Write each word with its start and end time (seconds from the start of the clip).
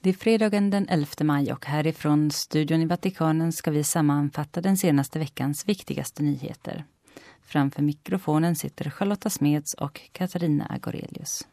Det 0.00 0.10
är 0.10 0.14
fredagen 0.14 0.70
den 0.70 0.88
11 0.88 1.06
maj 1.20 1.52
och 1.52 1.66
härifrån 1.66 2.30
studion 2.30 2.82
i 2.82 2.86
Vatikanen 2.86 3.52
ska 3.52 3.70
vi 3.70 3.84
sammanfatta 3.84 4.60
den 4.60 4.76
senaste 4.76 5.18
veckans 5.18 5.68
viktigaste 5.68 6.22
nyheter. 6.22 6.84
Framför 7.42 7.82
mikrofonen 7.82 8.56
sitter 8.56 8.90
Charlotta 8.90 9.30
Smeds 9.30 9.74
och 9.74 10.00
Katarina 10.12 10.66
Agorelius. 10.70 11.46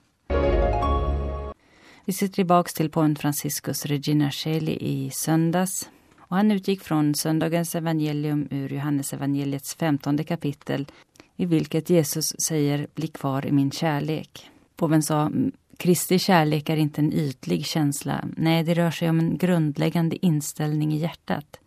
Vi 2.05 2.14
sitter 2.14 2.36
tillbaks 2.36 2.73
till 2.73 2.89
påven 2.89 3.16
Franciscus 3.16 3.86
Regina 3.86 4.32
Shelley 4.32 4.77
i 4.82 5.12
söndags. 5.14 5.89
Och 6.20 6.36
han 6.36 6.52
utgick 6.52 6.82
från 6.82 7.16
söndagens 7.16 7.75
evangelium 7.75 8.48
ur 8.52 8.70
Johannes 8.70 9.14
evangeliets 9.14 9.75
femtonde 9.75 10.23
kapitel 10.23 10.87
i 11.36 11.46
vilket 11.46 11.89
Jesus 11.89 12.34
säger 12.39 12.87
”bli 12.96 13.07
kvar 13.07 13.46
i 13.46 13.51
min 13.51 13.71
kärlek”. 13.71 14.51
Påven 14.75 15.04
sa 15.04 15.32
Kristi 15.78 16.20
kärlek 16.20 16.70
är 16.70 16.78
inte 16.78 17.02
en 17.02 17.14
ytlig 17.14 17.65
känsla. 17.65 18.25
Nej, 18.38 18.64
det 18.64 18.74
rör 18.74 18.92
sig 18.92 19.10
om 19.10 19.20
en 19.20 19.38
grundläggande 19.38 20.25
inställning 20.25 20.93
i 20.93 20.98
hjärtat 20.98 21.60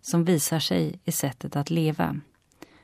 som 0.00 0.24
visar 0.24 0.58
sig 0.58 1.00
i 1.04 1.12
sättet 1.12 1.56
att 1.56 1.70
leva. 1.70 2.20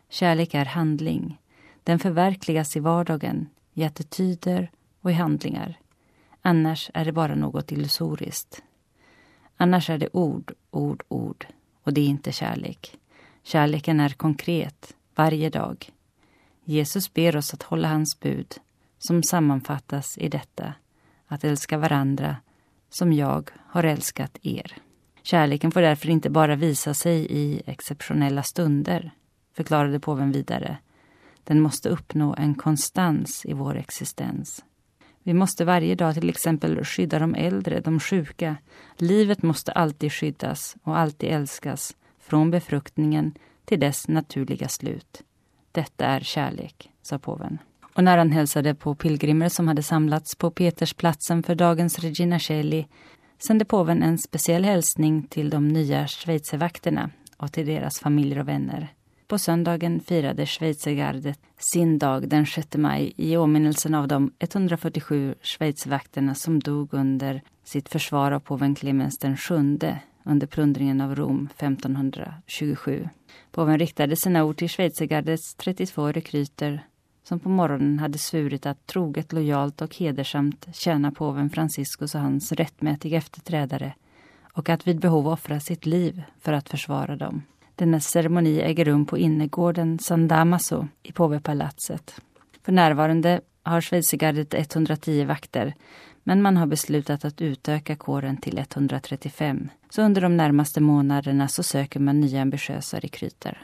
Kärlek 0.08 0.54
är 0.54 0.64
handling. 0.64 1.38
Den 1.84 1.98
förverkligas 1.98 2.76
i 2.76 2.80
vardagen, 2.80 3.48
i 3.74 3.84
attityder 3.84 4.70
och 5.00 5.10
i 5.10 5.14
handlingar. 5.14 5.78
Annars 6.42 6.90
är 6.94 7.04
det 7.04 7.12
bara 7.12 7.34
något 7.34 7.72
illusoriskt. 7.72 8.62
Annars 9.56 9.90
är 9.90 9.98
det 9.98 10.08
ord, 10.12 10.52
ord, 10.70 11.02
ord. 11.08 11.46
Och 11.82 11.92
det 11.92 12.00
är 12.00 12.06
inte 12.06 12.32
kärlek. 12.32 12.98
Kärleken 13.42 14.00
är 14.00 14.08
konkret, 14.08 14.96
varje 15.14 15.50
dag. 15.50 15.90
Jesus 16.64 17.14
ber 17.14 17.36
oss 17.36 17.54
att 17.54 17.62
hålla 17.62 17.88
hans 17.88 18.20
bud, 18.20 18.54
som 19.06 19.22
sammanfattas 19.22 20.18
i 20.18 20.28
detta, 20.28 20.74
att 21.26 21.44
älska 21.44 21.78
varandra 21.78 22.36
som 22.90 23.12
jag 23.12 23.50
har 23.66 23.84
älskat 23.84 24.38
er. 24.42 24.76
Kärleken 25.22 25.70
får 25.70 25.80
därför 25.80 26.10
inte 26.10 26.30
bara 26.30 26.56
visa 26.56 26.94
sig 26.94 27.26
i 27.30 27.62
exceptionella 27.66 28.42
stunder, 28.42 29.10
förklarade 29.56 30.00
påven 30.00 30.32
vidare. 30.32 30.76
Den 31.44 31.60
måste 31.60 31.88
uppnå 31.88 32.34
en 32.38 32.54
konstans 32.54 33.46
i 33.46 33.52
vår 33.52 33.76
existens. 33.76 34.64
Vi 35.22 35.34
måste 35.34 35.64
varje 35.64 35.94
dag 35.94 36.14
till 36.14 36.28
exempel 36.28 36.84
skydda 36.84 37.18
de 37.18 37.34
äldre, 37.34 37.80
de 37.80 38.00
sjuka. 38.00 38.56
Livet 38.96 39.42
måste 39.42 39.72
alltid 39.72 40.12
skyddas 40.12 40.76
och 40.82 40.98
alltid 40.98 41.30
älskas, 41.30 41.96
från 42.18 42.50
befruktningen 42.50 43.34
till 43.64 43.80
dess 43.80 44.08
naturliga 44.08 44.68
slut. 44.68 45.22
Detta 45.72 46.06
är 46.06 46.20
kärlek, 46.20 46.90
sa 47.02 47.18
påven. 47.18 47.58
Och 47.94 48.04
när 48.04 48.18
han 48.18 48.32
hälsade 48.32 48.74
på 48.74 48.94
pilgrimer 48.94 49.48
som 49.48 49.68
hade 49.68 49.82
samlats 49.82 50.34
på 50.34 50.50
Petersplatsen 50.50 51.42
för 51.42 51.54
dagens 51.54 51.98
Regina 51.98 52.38
Celli 52.38 52.86
sände 53.46 53.64
påven 53.64 54.02
en 54.02 54.18
speciell 54.18 54.64
hälsning 54.64 55.22
till 55.22 55.50
de 55.50 55.68
nya 55.68 56.06
schweizervakterna 56.06 57.10
och 57.36 57.52
till 57.52 57.66
deras 57.66 58.00
familjer 58.00 58.38
och 58.38 58.48
vänner. 58.48 58.88
På 59.28 59.38
söndagen 59.38 60.00
firade 60.00 60.46
schweizergardet 60.46 61.40
sin 61.58 61.98
dag 61.98 62.28
den 62.28 62.46
6 62.46 62.76
maj 62.76 63.12
i 63.16 63.36
åminnelsen 63.36 63.94
av 63.94 64.08
de 64.08 64.32
147 64.38 65.34
schweizervakterna 65.42 66.34
som 66.34 66.60
dog 66.60 66.94
under 66.94 67.42
sitt 67.64 67.88
försvar 67.88 68.32
av 68.32 68.40
påven 68.40 68.74
Clemens 68.74 69.18
den 69.18 69.36
sjunde 69.36 69.98
under 70.24 70.46
plundringen 70.46 71.00
av 71.00 71.14
Rom 71.14 71.48
1527. 71.56 73.08
Påven 73.50 73.78
riktade 73.78 74.16
sina 74.16 74.44
ord 74.44 74.56
till 74.56 74.68
schweizergardets 74.68 75.54
32 75.54 76.12
rekryter 76.12 76.82
som 77.24 77.40
på 77.40 77.48
morgonen 77.48 77.98
hade 77.98 78.18
svurit 78.18 78.66
att 78.66 78.86
troget, 78.86 79.32
lojalt 79.32 79.82
och 79.82 79.96
hedersamt 79.96 80.68
tjäna 80.72 81.10
påven 81.10 81.50
Franciscus 81.50 82.14
och 82.14 82.20
hans 82.20 82.52
rättmätiga 82.52 83.18
efterträdare 83.18 83.94
och 84.52 84.68
att 84.68 84.86
vid 84.86 85.00
behov 85.00 85.28
offra 85.28 85.60
sitt 85.60 85.86
liv 85.86 86.22
för 86.40 86.52
att 86.52 86.68
försvara 86.68 87.16
dem. 87.16 87.42
Denna 87.74 88.00
ceremoni 88.00 88.60
äger 88.60 88.84
rum 88.84 89.06
på 89.06 89.18
innergården 89.18 89.98
San 89.98 90.28
Damaso 90.28 90.86
i 91.02 91.12
påvepalatset. 91.12 92.20
För 92.62 92.72
närvarande 92.72 93.40
har 93.62 93.80
schweizergardet 93.80 94.54
110 94.54 95.24
vakter 95.24 95.74
men 96.24 96.42
man 96.42 96.56
har 96.56 96.66
beslutat 96.66 97.24
att 97.24 97.40
utöka 97.40 97.96
kåren 97.96 98.36
till 98.36 98.58
135. 98.58 99.68
Så 99.90 100.02
under 100.02 100.20
de 100.20 100.36
närmaste 100.36 100.80
månaderna 100.80 101.48
så 101.48 101.62
söker 101.62 102.00
man 102.00 102.20
nya 102.20 102.42
ambitiösa 102.42 102.98
rekryter. 102.98 103.62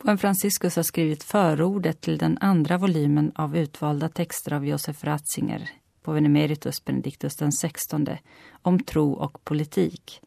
Påven 0.00 0.18
Franciscus 0.18 0.76
har 0.76 0.82
skrivit 0.82 1.22
förordet 1.22 2.00
till 2.00 2.18
den 2.18 2.38
andra 2.40 2.78
volymen 2.78 3.32
av 3.34 3.56
utvalda 3.56 4.08
texter 4.08 4.52
av 4.52 4.66
Josef 4.66 5.04
Ratzinger, 5.04 5.70
påven 6.02 6.26
emeritus 6.26 6.84
Benedictus 6.84 7.36
XVI, 7.36 8.18
om 8.62 8.82
tro 8.82 9.12
och 9.12 9.44
politik. 9.44 10.20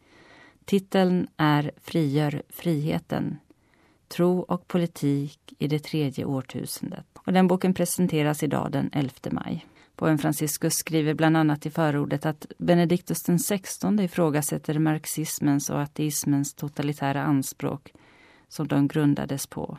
Titeln 0.65 1.27
är 1.37 1.71
Frigör 1.81 2.41
friheten. 2.49 3.37
Tro 4.07 4.39
och 4.39 4.67
politik 4.67 5.39
i 5.59 5.67
det 5.67 5.79
tredje 5.79 6.25
årtusendet. 6.25 7.05
Och 7.13 7.33
den 7.33 7.47
boken 7.47 7.73
presenteras 7.73 8.43
idag 8.43 8.71
den 8.71 8.89
11 8.93 9.11
maj. 9.31 9.65
Påven 9.95 10.17
Franciscus 10.17 10.73
skriver 10.73 11.13
bland 11.13 11.37
annat 11.37 11.65
i 11.65 11.69
förordet 11.69 12.25
att 12.25 12.45
Benedictus 12.57 13.23
XVI 13.23 14.03
ifrågasätter 14.03 14.79
marxismens 14.79 15.69
och 15.69 15.81
ateismens 15.81 16.53
totalitära 16.53 17.23
anspråk 17.23 17.93
som 18.53 18.67
de 18.67 18.87
grundades 18.87 19.47
på. 19.47 19.77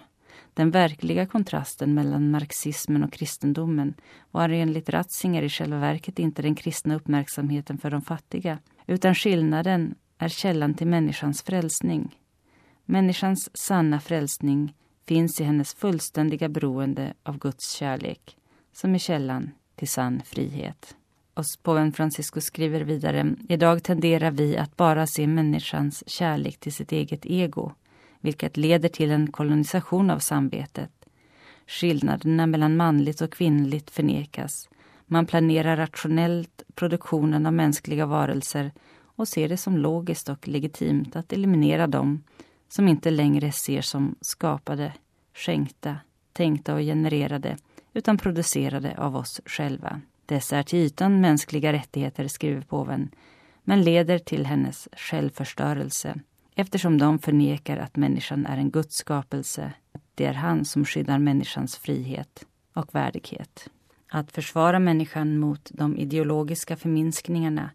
Den 0.55 0.71
verkliga 0.71 1.27
kontrasten 1.27 1.95
mellan 1.95 2.31
marxismen 2.31 3.05
och 3.05 3.13
kristendomen 3.13 3.95
var 4.31 4.49
enligt 4.49 4.89
Ratzinger 4.89 5.43
i 5.43 5.49
själva 5.49 5.79
verket 5.79 6.19
inte 6.19 6.43
den 6.43 6.55
kristna 6.55 6.95
uppmärksamheten 6.95 7.79
för 7.79 7.91
de 7.91 8.03
fattiga, 8.03 8.59
utan 8.87 9.15
skillnaden 9.15 9.95
är 10.19 10.29
källan 10.29 10.75
till 10.75 10.87
människans 10.87 11.43
frälsning. 11.43 12.19
Människans 12.85 13.51
sanna 13.57 14.01
frälsning 14.01 14.75
finns 15.07 15.41
i 15.41 15.45
hennes 15.45 15.75
fullständiga 15.75 16.49
beroende 16.49 17.15
av 17.23 17.39
Guds 17.39 17.73
kärlek, 17.73 18.37
som 18.73 18.95
är 18.95 18.99
källan 18.99 19.51
till 19.77 19.89
sann 19.89 20.23
frihet. 20.25 20.97
Och 21.35 21.45
påven 21.63 21.93
Franciscus 21.93 22.45
skriver 22.45 22.81
vidare, 22.81 23.35
idag 23.49 23.83
tenderar 23.83 24.31
vi 24.31 24.57
att 24.57 24.77
bara 24.77 25.07
se 25.07 25.27
människans 25.27 26.05
kärlek 26.07 26.61
till 26.61 26.73
sitt 26.73 26.93
eget 26.93 27.27
ego, 27.27 27.73
vilket 28.25 28.57
leder 28.57 28.89
till 28.89 29.11
en 29.11 29.33
kolonisation 29.33 30.11
av 30.11 30.19
samvetet. 30.19 30.91
Skillnaderna 31.67 32.47
mellan 32.47 32.77
manligt 32.77 33.21
och 33.21 33.33
kvinnligt 33.33 33.91
förnekas. 33.91 34.69
Man 35.07 35.27
planerar 35.27 35.77
rationellt 35.77 36.63
produktionen 36.75 37.47
av 37.47 37.53
mänskliga 37.53 38.07
varelser 38.07 38.73
och 38.97 39.29
ser 39.29 39.49
det 39.49 39.57
som 39.57 39.77
logiskt 39.77 40.29
och 40.29 40.49
legitimt 40.49 41.17
att 41.17 41.33
eliminera 41.33 41.87
dem 41.87 42.23
som 42.69 42.89
inte 42.89 43.11
längre 43.11 43.53
ser 43.53 43.81
som 43.81 44.15
skapade, 44.21 44.93
skänkta, 45.35 45.97
tänkta 46.33 46.75
och 46.75 46.81
genererade 46.81 47.57
utan 47.93 48.19
producerade 48.19 48.99
av 48.99 49.17
oss 49.17 49.41
själva. 49.47 50.01
Dessa 50.27 50.57
är 50.57 50.63
till 50.63 50.79
ytan 50.79 51.21
mänskliga 51.21 51.73
rättigheter, 51.73 52.29
skriver 52.29 52.61
påven, 52.61 53.11
men 53.65 53.83
leder 53.83 54.19
till 54.19 54.47
hennes 54.47 54.89
självförstörelse 54.93 56.21
eftersom 56.55 56.99
de 56.99 57.19
förnekar 57.19 57.77
att 57.77 57.97
människan 57.97 58.47
är 58.47 58.57
en 58.57 58.71
Guds 58.71 58.97
skapelse. 58.97 59.73
Det 60.15 60.25
är 60.25 60.35
han 60.35 60.65
som 60.65 60.85
skyddar 60.85 61.19
människans 61.19 61.77
frihet 61.77 62.47
och 62.73 62.95
värdighet. 62.95 63.69
Att 64.09 64.33
försvara 64.33 64.79
människan 64.79 65.39
mot 65.39 65.71
de 65.75 65.97
ideologiska 65.97 66.77
förminskningarna 66.77 67.71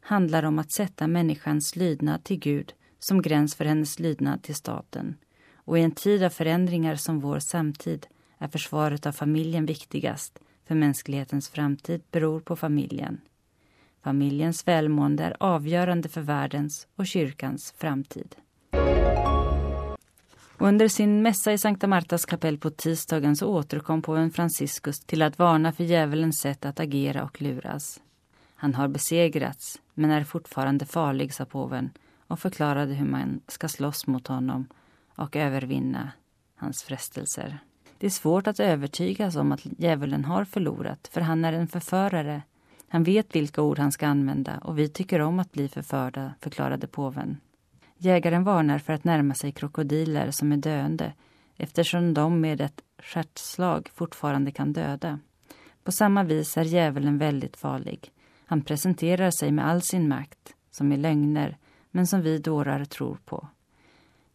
handlar 0.00 0.42
om 0.42 0.58
att 0.58 0.72
sätta 0.72 1.06
människans 1.06 1.76
lydnad 1.76 2.24
till 2.24 2.38
Gud 2.38 2.72
som 2.98 3.22
gräns 3.22 3.54
för 3.54 3.64
hennes 3.64 3.98
lydnad 3.98 4.42
till 4.42 4.54
staten. 4.54 5.16
Och 5.54 5.78
i 5.78 5.82
en 5.82 5.90
tid 5.90 6.22
av 6.22 6.30
förändringar 6.30 6.96
som 6.96 7.20
vår 7.20 7.38
samtid 7.38 8.06
är 8.38 8.48
försvaret 8.48 9.06
av 9.06 9.12
familjen 9.12 9.66
viktigast, 9.66 10.38
för 10.64 10.74
mänsklighetens 10.74 11.48
framtid 11.48 12.02
beror 12.10 12.40
på 12.40 12.56
familjen. 12.56 13.20
Familjens 14.02 14.68
välmående 14.68 15.24
är 15.24 15.36
avgörande 15.40 16.08
för 16.08 16.20
världens 16.20 16.86
och 16.96 17.06
kyrkans 17.06 17.74
framtid. 17.78 18.36
Under 20.58 20.88
sin 20.88 21.22
mässa 21.22 21.52
i 21.52 21.58
Sankta 21.58 21.86
Martas 21.86 22.24
kapell 22.24 22.58
på 22.58 22.70
tisdagen 22.70 23.36
så 23.36 23.46
återkom 23.46 24.02
påven 24.02 24.30
Franciscus 24.30 25.00
till 25.00 25.22
att 25.22 25.38
varna 25.38 25.72
för 25.72 25.84
djävulens 25.84 26.40
sätt 26.40 26.64
att 26.64 26.80
agera 26.80 27.24
och 27.24 27.42
luras. 27.42 28.00
Han 28.54 28.74
har 28.74 28.88
besegrats, 28.88 29.80
men 29.94 30.10
är 30.10 30.24
fortfarande 30.24 30.86
farlig, 30.86 31.34
sa 31.34 31.44
påven 31.44 31.90
och 32.26 32.40
förklarade 32.40 32.94
hur 32.94 33.06
man 33.06 33.40
ska 33.48 33.68
slåss 33.68 34.06
mot 34.06 34.26
honom 34.26 34.66
och 35.14 35.36
övervinna 35.36 36.12
hans 36.56 36.82
frestelser. 36.82 37.58
Det 37.98 38.06
är 38.06 38.10
svårt 38.10 38.46
att 38.46 38.60
övertygas 38.60 39.36
om 39.36 39.52
att 39.52 39.60
djävulen 39.78 40.24
har 40.24 40.44
förlorat, 40.44 41.08
för 41.12 41.20
han 41.20 41.44
är 41.44 41.52
en 41.52 41.68
förförare. 41.68 42.42
Han 42.92 43.02
vet 43.02 43.36
vilka 43.36 43.62
ord 43.62 43.78
han 43.78 43.92
ska 43.92 44.06
använda 44.06 44.58
och 44.58 44.78
vi 44.78 44.88
tycker 44.88 45.20
om 45.20 45.38
att 45.38 45.52
bli 45.52 45.68
förförda, 45.68 46.34
förklarade 46.40 46.86
påven. 46.86 47.40
Jägaren 47.96 48.44
varnar 48.44 48.78
för 48.78 48.92
att 48.92 49.04
närma 49.04 49.34
sig 49.34 49.52
krokodiler 49.52 50.30
som 50.30 50.52
är 50.52 50.56
döende 50.56 51.12
eftersom 51.56 52.14
de 52.14 52.40
med 52.40 52.60
ett 52.60 52.82
stjärtslag 53.02 53.88
fortfarande 53.94 54.50
kan 54.50 54.72
döda. 54.72 55.18
På 55.84 55.92
samma 55.92 56.22
vis 56.22 56.56
är 56.56 56.64
djävulen 56.64 57.18
väldigt 57.18 57.56
farlig. 57.56 58.12
Han 58.46 58.62
presenterar 58.62 59.30
sig 59.30 59.52
med 59.52 59.66
all 59.66 59.82
sin 59.82 60.08
makt, 60.08 60.54
som 60.70 60.92
är 60.92 60.96
lögner, 60.96 61.56
men 61.90 62.06
som 62.06 62.22
vi 62.22 62.38
dårar 62.38 62.84
tror 62.84 63.18
på. 63.24 63.48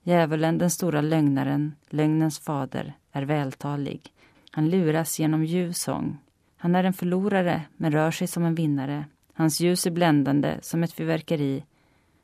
Djävulen, 0.04 0.58
den 0.58 0.70
stora 0.70 1.02
lögnaren, 1.02 1.76
lögnens 1.90 2.40
fader, 2.40 2.94
är 3.12 3.24
vältalig. 3.24 4.14
Han 4.52 4.70
luras 4.70 5.20
genom 5.20 5.44
ljuv 5.44 5.72
sång. 5.72 6.18
Han 6.58 6.76
är 6.76 6.84
en 6.84 6.94
förlorare, 6.94 7.62
men 7.78 7.92
rör 7.92 8.12
sig 8.12 8.28
som 8.28 8.44
en 8.44 8.56
vinnare. 8.56 9.06
Hans 9.34 9.60
ljus 9.60 9.86
är 9.86 9.92
bländande 9.92 10.58
som 10.62 10.84
ett 10.84 10.94
fyrverkeri, 10.94 11.64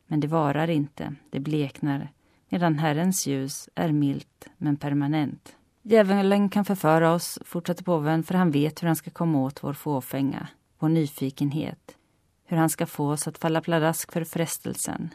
men 0.08 0.20
det 0.20 0.28
varar 0.28 0.70
inte, 0.70 1.16
det 1.30 1.40
bleknar, 1.40 2.12
medan 2.50 2.80
Herrens 2.80 3.28
ljus 3.28 3.70
är 3.76 3.92
milt 3.92 4.48
men 4.58 4.78
permanent. 4.78 5.56
Djävulen 5.82 6.50
kan 6.50 6.66
förföra 6.66 7.14
oss, 7.14 7.40
fortsätter 7.46 7.84
påven, 7.84 8.24
för 8.24 8.34
han 8.34 8.52
vet 8.52 8.84
hur 8.84 8.88
han 8.88 8.96
ska 8.96 9.12
komma 9.12 9.42
åt 9.42 9.64
vår 9.64 9.74
fåfänga, 9.74 10.48
vår 10.80 10.90
nyfikenhet, 10.90 11.98
hur 12.46 12.58
han 12.58 12.70
ska 12.70 12.86
få 12.86 13.12
oss 13.12 13.28
att 13.28 13.38
falla 13.38 13.62
pladask 13.62 14.12
för 14.12 14.24
frestelsen. 14.24 15.10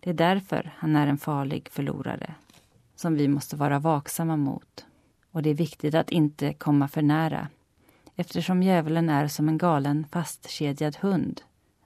Det 0.00 0.10
är 0.10 0.14
därför 0.14 0.72
han 0.76 0.96
är 0.96 1.06
en 1.06 1.18
farlig 1.18 1.68
förlorare, 1.72 2.34
som 2.96 3.14
vi 3.14 3.28
måste 3.28 3.56
vara 3.56 3.78
vaksamma 3.78 4.36
mot. 4.36 4.86
Och 5.30 5.42
det 5.42 5.50
är 5.50 5.54
viktigt 5.54 5.94
att 5.94 6.10
inte 6.10 6.52
komma 6.52 6.88
för 6.88 7.02
nära, 7.02 7.48
eftersom 8.16 8.62
djävulen 8.62 9.10
är 9.10 9.28
som 9.28 9.48
en 9.48 9.58
galen 9.58 10.06
fastkedjad 10.12 10.96
hund, 10.96 11.42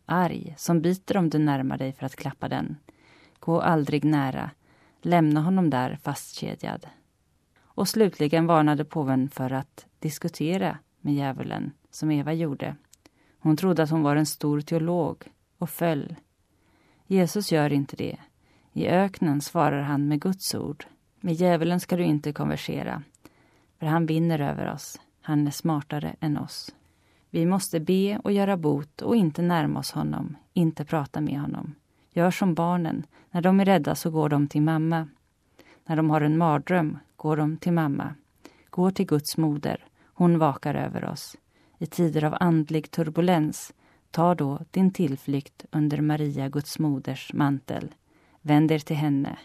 arg, 0.06 0.54
som 0.58 0.80
biter 0.80 1.16
om 1.16 1.30
du 1.30 1.38
närmar 1.38 1.78
dig 1.78 1.92
för 1.92 2.06
att 2.06 2.16
klappa 2.16 2.48
den. 2.48 2.76
Gå 3.38 3.60
aldrig 3.60 4.04
nära, 4.04 4.50
lämna 5.02 5.40
honom 5.40 5.70
där 5.70 5.98
fastkedjad. 6.02 6.86
Och 7.62 7.88
slutligen 7.88 8.46
varnade 8.46 8.84
påven 8.84 9.28
för 9.28 9.52
att 9.52 9.86
diskutera 9.98 10.78
med 11.00 11.14
djävulen, 11.14 11.72
som 11.90 12.10
Eva 12.10 12.32
gjorde. 12.32 12.76
Hon 13.38 13.56
trodde 13.56 13.82
att 13.82 13.90
hon 13.90 14.02
var 14.02 14.16
en 14.16 14.26
stor 14.26 14.60
teolog 14.60 15.24
och 15.58 15.70
föll. 15.70 16.16
Jesus 17.06 17.52
gör 17.52 17.72
inte 17.72 17.96
det. 17.96 18.16
I 18.72 18.86
öknen 18.86 19.40
svarar 19.40 19.82
han 19.82 20.08
med 20.08 20.20
Guds 20.20 20.54
ord. 20.54 20.84
Med 21.20 21.34
djävulen 21.34 21.80
ska 21.80 21.96
du 21.96 22.04
inte 22.04 22.32
konversera, 22.32 23.02
för 23.78 23.86
han 23.86 24.06
vinner 24.06 24.38
över 24.38 24.72
oss. 24.72 25.00
Han 25.22 25.46
är 25.46 25.50
smartare 25.50 26.16
än 26.20 26.38
oss. 26.38 26.74
Vi 27.30 27.46
måste 27.46 27.80
be 27.80 28.18
och 28.18 28.32
göra 28.32 28.56
bot 28.56 29.02
och 29.02 29.16
inte 29.16 29.42
närma 29.42 29.80
oss 29.80 29.92
honom, 29.92 30.36
inte 30.52 30.84
prata 30.84 31.20
med 31.20 31.40
honom. 31.40 31.74
Gör 32.12 32.30
som 32.30 32.54
barnen. 32.54 33.06
När 33.30 33.40
de 33.40 33.60
är 33.60 33.64
rädda 33.64 33.94
så 33.94 34.10
går 34.10 34.28
de 34.28 34.48
till 34.48 34.62
mamma. 34.62 35.08
När 35.86 35.96
de 35.96 36.10
har 36.10 36.20
en 36.20 36.38
mardröm 36.38 36.98
går 37.16 37.36
de 37.36 37.56
till 37.56 37.72
mamma. 37.72 38.14
Går 38.70 38.90
till 38.90 39.06
Guds 39.06 39.36
moder. 39.36 39.84
Hon 40.04 40.38
vakar 40.38 40.74
över 40.74 41.04
oss. 41.04 41.36
I 41.78 41.86
tider 41.86 42.24
av 42.24 42.36
andlig 42.40 42.90
turbulens, 42.90 43.72
ta 44.10 44.34
då 44.34 44.58
din 44.70 44.90
tillflykt 44.90 45.64
under 45.70 46.00
Maria, 46.00 46.48
Guds 46.48 46.78
moders 46.78 47.32
mantel. 47.32 47.94
Vänd 48.42 48.72
er 48.72 48.78
till 48.78 48.96
henne. 48.96 49.38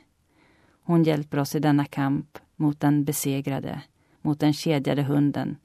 Hon 0.84 1.04
hjälper 1.04 1.40
oss 1.40 1.56
i 1.56 1.60
denna 1.60 1.86
kamp 1.86 2.38
mot 2.56 2.80
den 2.80 3.04
besegrade, 3.04 3.82
mot 4.26 4.40
den 4.40 4.54
kedjade 4.54 5.04
hunden, 5.04 5.58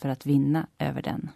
för 0.00 0.08
att 0.08 0.26
vinna 0.26 0.66
över 0.78 1.02
den. 1.02 1.30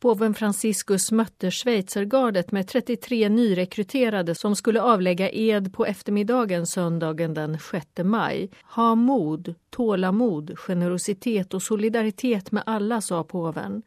Påven 0.00 0.34
Franciscus 0.34 1.12
mötte 1.12 1.50
schweizergardet 1.50 2.52
med 2.52 2.68
33 2.68 3.28
nyrekryterade 3.28 4.34
som 4.34 4.56
skulle 4.56 4.82
avlägga 4.82 5.30
ed 5.30 5.72
på 5.72 5.86
eftermiddagen 5.86 6.66
söndagen 6.66 7.34
den 7.34 7.58
6 7.58 7.86
maj. 8.04 8.50
Ha 8.62 8.94
mod, 8.94 9.54
tålamod, 9.70 10.58
generositet 10.58 11.54
och 11.54 11.62
solidaritet 11.62 12.52
med 12.52 12.62
alla, 12.66 13.00
sa 13.00 13.24
påven. 13.24 13.82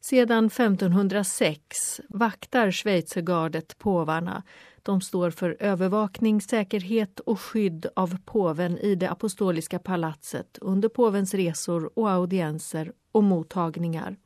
Sedan 0.00 0.46
1506 0.46 2.00
vaktar 2.08 2.70
schweizergardet 2.70 3.78
påvarna. 3.78 4.42
De 4.86 5.00
står 5.00 5.30
för 5.30 5.56
övervakning, 5.60 6.40
säkerhet 6.40 7.20
och 7.20 7.40
skydd 7.40 7.86
av 7.96 8.16
påven 8.24 8.78
i 8.78 8.94
det 8.94 9.10
apostoliska 9.10 9.78
palatset 9.78 10.58
under 10.60 10.88
påvens 10.88 11.34
resor 11.34 11.90
och 11.98 12.10
audienser 12.10 12.92
och 13.12 13.24
mottagningar. 13.24 14.16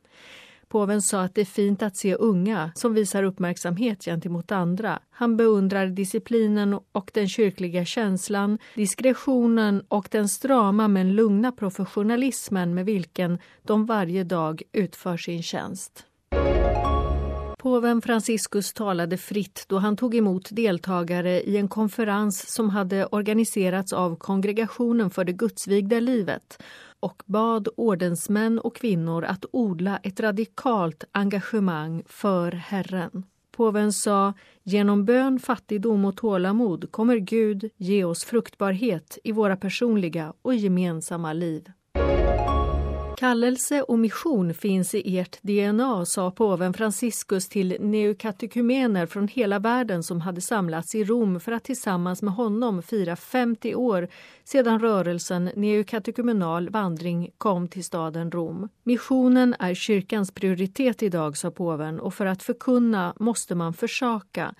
Påven 0.68 1.02
sa 1.02 1.22
att 1.22 1.34
det 1.34 1.40
är 1.40 1.44
fint 1.44 1.82
att 1.82 1.96
se 1.96 2.14
unga 2.14 2.72
som 2.74 2.94
visar 2.94 3.22
uppmärksamhet 3.22 4.04
gentemot 4.04 4.52
andra. 4.52 4.98
Han 5.10 5.36
beundrar 5.36 5.86
disciplinen 5.86 6.78
och 6.92 7.10
den 7.14 7.28
kyrkliga 7.28 7.84
känslan, 7.84 8.58
diskretionen 8.74 9.82
och 9.88 10.08
den 10.10 10.28
strama 10.28 10.88
men 10.88 11.14
lugna 11.14 11.52
professionalismen 11.52 12.74
med 12.74 12.86
vilken 12.86 13.38
de 13.62 13.86
varje 13.86 14.24
dag 14.24 14.62
utför 14.72 15.16
sin 15.16 15.42
tjänst. 15.42 16.06
Påven 17.60 18.02
Franciscus 18.02 18.72
talade 18.72 19.16
fritt 19.16 19.64
då 19.68 19.78
han 19.78 19.96
tog 19.96 20.14
emot 20.14 20.48
deltagare 20.50 21.42
i 21.42 21.56
en 21.56 21.68
konferens 21.68 22.54
som 22.54 22.70
hade 22.70 23.06
organiserats 23.06 23.92
av 23.92 24.16
Kongregationen 24.16 25.10
för 25.10 25.24
det 25.24 25.32
gudsvigda 25.32 26.00
livet 26.00 26.62
och 27.00 27.22
bad 27.26 27.68
ordensmän 27.76 28.58
och 28.58 28.76
kvinnor 28.76 29.24
att 29.24 29.44
odla 29.52 29.96
ett 30.02 30.20
radikalt 30.20 31.04
engagemang 31.12 32.02
för 32.06 32.52
Herren. 32.52 33.24
Påven 33.56 33.92
sa 33.92 34.32
genom 34.62 35.04
bön, 35.04 35.38
fattigdom 35.38 36.04
och 36.04 36.16
tålamod 36.16 36.92
kommer 36.92 37.16
Gud 37.16 37.70
ge 37.76 38.04
oss 38.04 38.24
fruktbarhet 38.24 39.18
i 39.24 39.32
våra 39.32 39.56
personliga 39.56 40.32
och 40.42 40.54
gemensamma 40.54 41.32
liv. 41.32 41.72
Kallelse 43.20 43.82
och 43.82 43.98
mission 43.98 44.54
finns 44.54 44.94
i 44.94 45.18
ert 45.18 45.42
DNA, 45.42 46.06
sa 46.06 46.30
påven 46.30 46.74
Franciscus 46.74 47.48
till 47.48 47.76
neokatekumener 47.80 49.06
från 49.06 49.28
hela 49.28 49.58
världen 49.58 50.02
som 50.02 50.20
hade 50.20 50.40
samlats 50.40 50.94
i 50.94 51.04
Rom 51.04 51.40
för 51.40 51.52
att 51.52 51.64
tillsammans 51.64 52.22
med 52.22 52.34
honom 52.34 52.82
fira 52.82 53.16
50 53.16 53.74
år 53.74 54.08
sedan 54.44 54.80
rörelsen 54.80 55.50
Neokatekumenal 55.56 56.70
vandring 56.70 57.30
kom 57.38 57.68
till 57.68 57.84
staden 57.84 58.30
Rom. 58.30 58.68
Missionen 58.82 59.54
är 59.58 59.74
kyrkans 59.74 60.32
prioritet 60.32 61.02
idag, 61.02 61.36
sa 61.36 61.50
påven, 61.50 62.00
och 62.00 62.14
för 62.14 62.26
att 62.26 62.42
förkunna 62.42 63.14
måste 63.18 63.54
man 63.54 63.74
försaka. 63.74 64.54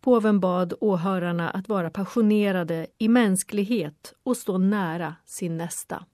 Påven 0.00 0.40
bad 0.40 0.74
åhörarna 0.80 1.50
att 1.50 1.68
vara 1.68 1.90
passionerade 1.90 2.86
i 2.98 3.08
mänsklighet 3.08 4.14
och 4.22 4.36
stå 4.36 4.58
nära 4.58 5.14
sin 5.24 5.56
nästa. 5.56 6.04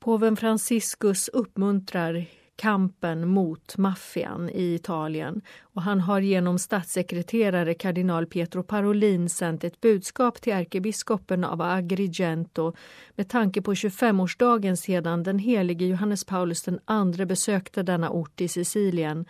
Påven 0.00 0.36
Franciscus 0.36 1.28
uppmuntrar 1.28 2.26
kampen 2.56 3.28
mot 3.28 3.76
maffian 3.76 4.50
i 4.50 4.74
Italien 4.74 5.42
och 5.62 5.82
han 5.82 6.00
har 6.00 6.20
genom 6.20 6.58
statssekreterare 6.58 7.74
kardinal 7.74 8.26
Pietro 8.26 8.62
Parolin 8.62 9.28
sänt 9.28 9.64
ett 9.64 9.80
budskap 9.80 10.40
till 10.40 10.52
ärkebiskopen 10.52 11.44
av 11.44 11.62
Agrigento 11.62 12.72
med 13.16 13.28
tanke 13.28 13.62
på 13.62 13.74
25-årsdagen 13.74 14.76
sedan 14.76 15.22
den 15.22 15.38
helige 15.38 15.86
Johannes 15.86 16.24
Paulus 16.24 16.68
II 16.68 17.26
besökte 17.26 17.82
denna 17.82 18.10
ort 18.10 18.40
i 18.40 18.48
Sicilien 18.48 19.24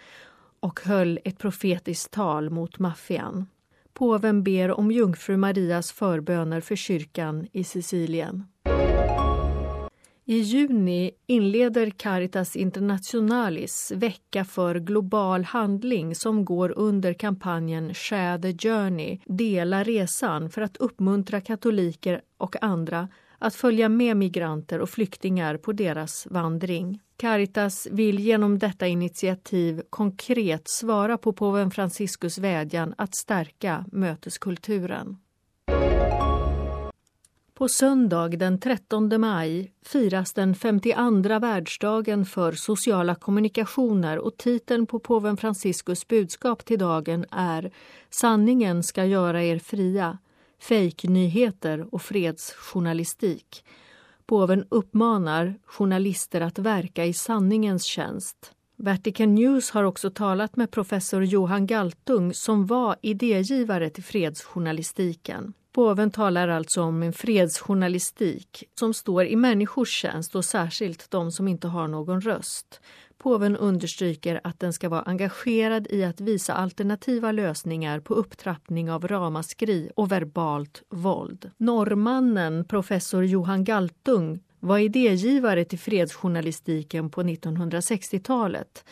och 0.60 0.80
höll 0.84 1.18
ett 1.24 1.38
profetiskt 1.38 2.10
tal 2.10 2.50
mot 2.50 2.78
maffian. 2.78 3.46
Påven 3.92 4.42
ber 4.42 4.70
om 4.70 4.90
jungfru 4.90 5.36
Marias 5.36 5.92
förböner 5.92 6.60
för 6.60 6.76
kyrkan 6.76 7.46
i 7.52 7.64
Sicilien. 7.64 8.44
I 10.30 10.38
juni 10.40 11.10
inleder 11.26 11.90
Caritas 11.90 12.56
Internationalis 12.56 13.92
vecka 13.96 14.44
för 14.44 14.74
global 14.74 15.44
handling 15.44 16.14
som 16.14 16.44
går 16.44 16.72
under 16.76 17.14
kampanjen 17.14 17.94
Share 17.94 18.38
the 18.42 18.68
Journey, 18.68 19.20
Dela 19.26 19.84
resan, 19.84 20.50
för 20.50 20.62
att 20.62 20.76
uppmuntra 20.76 21.40
katoliker 21.40 22.20
och 22.38 22.62
andra 22.62 23.08
att 23.38 23.54
följa 23.54 23.88
med 23.88 24.16
migranter 24.16 24.80
och 24.80 24.90
flyktingar 24.90 25.56
på 25.56 25.72
deras 25.72 26.26
vandring. 26.30 27.00
Caritas 27.16 27.88
vill 27.90 28.18
genom 28.18 28.58
detta 28.58 28.86
initiativ 28.86 29.82
konkret 29.90 30.62
svara 30.64 31.18
på 31.18 31.32
påven 31.32 31.70
Franciscus 31.70 32.38
vädjan 32.38 32.94
att 32.98 33.14
stärka 33.14 33.84
möteskulturen. 33.92 35.16
På 37.60 37.68
söndag 37.68 38.28
den 38.28 38.60
13 38.60 39.20
maj 39.20 39.72
firas 39.82 40.32
den 40.32 40.54
52 40.54 41.38
världsdagen 41.38 42.24
för 42.24 42.52
sociala 42.52 43.14
kommunikationer 43.14 44.18
och 44.18 44.36
titeln 44.36 44.86
på 44.86 44.98
påven 44.98 45.36
Franciscus 45.36 46.08
budskap 46.08 46.64
till 46.64 46.78
dagen 46.78 47.24
är 47.30 47.70
Sanningen 48.10 48.82
ska 48.82 49.04
göra 49.04 49.42
er 49.42 49.58
fria, 49.58 50.18
fejknyheter 50.60 51.94
och 51.94 52.02
fredsjournalistik. 52.02 53.64
Påven 54.26 54.64
uppmanar 54.68 55.54
journalister 55.64 56.40
att 56.40 56.58
verka 56.58 57.04
i 57.04 57.12
sanningens 57.12 57.84
tjänst. 57.84 58.52
Vatican 58.76 59.34
News 59.34 59.70
har 59.70 59.84
också 59.84 60.10
talat 60.10 60.56
med 60.56 60.70
professor 60.70 61.24
Johan 61.24 61.66
Galtung 61.66 62.34
som 62.34 62.66
var 62.66 62.96
idégivare 63.02 63.90
till 63.90 64.04
fredsjournalistiken. 64.04 65.52
Påven 65.72 66.10
talar 66.10 66.48
alltså 66.48 66.82
om 66.82 67.02
en 67.02 67.12
fredsjournalistik 67.12 68.64
som 68.74 68.94
står 68.94 69.24
i 69.24 69.36
människors 69.36 69.90
tjänst 69.90 70.34
och 70.34 70.44
särskilt 70.44 71.10
de 71.10 71.32
som 71.32 71.48
inte 71.48 71.68
har 71.68 71.88
någon 71.88 72.20
röst. 72.20 72.80
Påven 73.18 73.56
understryker 73.56 74.40
att 74.44 74.60
den 74.60 74.72
ska 74.72 74.88
vara 74.88 75.02
engagerad 75.02 75.86
i 75.90 76.04
att 76.04 76.20
visa 76.20 76.54
alternativa 76.54 77.32
lösningar 77.32 78.00
på 78.00 78.14
upptrappning 78.14 78.90
av 78.90 79.08
ramaskri 79.08 79.90
och 79.96 80.12
verbalt 80.12 80.82
våld. 80.88 81.50
Norrmannen 81.56 82.64
professor 82.64 83.24
Johan 83.24 83.64
Galtung 83.64 84.40
var 84.60 84.78
idégivare 84.78 85.64
till 85.64 85.78
fredsjournalistiken 85.78 87.10
på 87.10 87.22
1960-talet. 87.22 88.84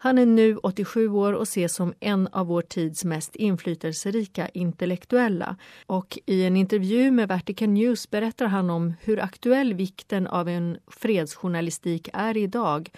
Han 0.00 0.18
är 0.18 0.26
nu 0.26 0.56
87 0.56 1.08
år 1.08 1.32
och 1.32 1.42
ses 1.42 1.74
som 1.74 1.94
en 2.00 2.28
av 2.28 2.46
vår 2.46 2.62
tids 2.62 3.04
mest 3.04 3.36
inflytelserika 3.36 4.48
intellektuella. 4.48 5.56
Och 5.86 6.18
I 6.26 6.44
en 6.44 6.56
intervju 6.56 7.10
med 7.10 7.28
Vatican 7.28 7.74
News 7.74 8.10
berättar 8.10 8.46
han 8.46 8.70
om 8.70 8.94
hur 9.00 9.20
aktuell 9.20 9.74
vikten 9.74 10.26
av 10.26 10.48
en 10.48 10.78
fredsjournalistik 10.86 12.08
är 12.12 12.36
idag 12.36 12.90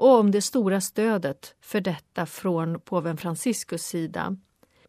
och 0.00 0.18
om 0.18 0.30
det 0.30 0.42
stora 0.42 0.80
stödet 0.80 1.54
för 1.60 1.80
detta 1.80 2.26
från 2.26 2.80
påven 2.80 3.16
Franciscus 3.16 3.82
sida. 3.82 4.36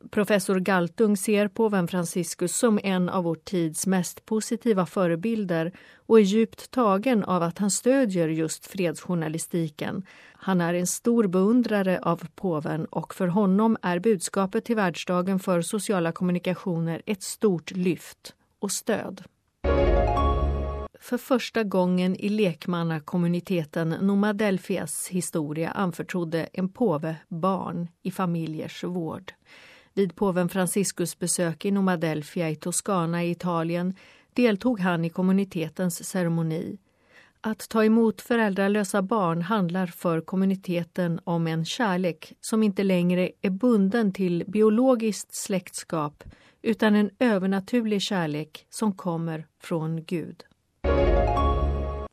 Professor 0.10 0.60
Galtung 0.60 1.18
ser 1.18 1.48
påven 1.48 1.88
Franciscus 1.88 2.58
som 2.58 2.80
en 2.84 3.10
av 3.10 3.24
vår 3.24 3.36
tids 3.36 3.88
mest 3.88 4.26
positiva 4.26 4.86
förebilder 4.86 5.72
och 6.06 6.20
är 6.20 6.24
djupt 6.24 6.72
tagen 6.72 7.24
av 7.24 7.44
att 7.44 7.58
han 7.58 7.72
stödjer 7.72 8.28
just 8.28 8.66
fredsjournalistiken. 8.68 10.06
Han 10.34 10.62
är 10.62 10.74
en 10.74 10.88
stor 10.88 11.28
beundrare 11.28 12.00
av 12.00 12.28
påven 12.36 12.86
och 12.86 13.14
för 13.14 13.28
honom 13.28 13.78
är 13.82 14.00
budskapet 14.00 14.66
till 14.66 14.76
världsdagen 14.76 15.40
för 15.40 15.62
sociala 15.62 16.12
kommunikationer 16.12 17.02
ett 17.06 17.24
stort 17.24 17.72
lyft 17.72 18.36
och 18.60 18.72
stöd. 18.72 19.24
För 21.00 21.18
första 21.18 21.64
gången 21.64 22.16
i 22.16 22.30
lekmannakommuniteten 22.30 23.90
Nomadelfias 23.90 25.08
historia 25.08 25.72
anförtrodde 25.72 26.48
en 26.54 26.70
påve 26.70 27.16
barn 27.28 27.88
i 28.04 28.12
familjers 28.12 28.84
vård. 28.84 29.34
Vid 29.94 30.16
påven 30.16 30.50
Franciscus 30.50 31.20
besök 31.20 31.66
i 31.66 31.72
Nomadelfia 31.72 32.50
i 32.50 32.56
Toscana 32.56 33.24
i 33.24 33.32
Italien 33.32 33.96
deltog 34.34 34.80
han 34.80 35.06
i 35.06 35.10
kommunitetens 35.10 36.10
ceremoni. 36.10 36.78
Att 37.42 37.70
ta 37.70 37.86
emot 37.86 38.22
föräldralösa 38.22 39.02
barn 39.02 39.42
handlar 39.42 39.88
för 39.88 40.22
kommuniteten 40.22 41.20
om 41.24 41.48
en 41.48 41.66
kärlek 41.66 42.34
som 42.42 42.64
inte 42.64 42.84
längre 42.84 43.32
är 43.42 43.50
bunden 43.50 44.14
till 44.14 44.44
biologiskt 44.48 45.36
släktskap 45.36 46.24
utan 46.62 46.96
en 46.96 47.10
övernaturlig 47.20 48.02
kärlek 48.02 48.66
som 48.70 48.94
kommer 48.94 49.46
från 49.62 50.04
Gud. 50.04 50.44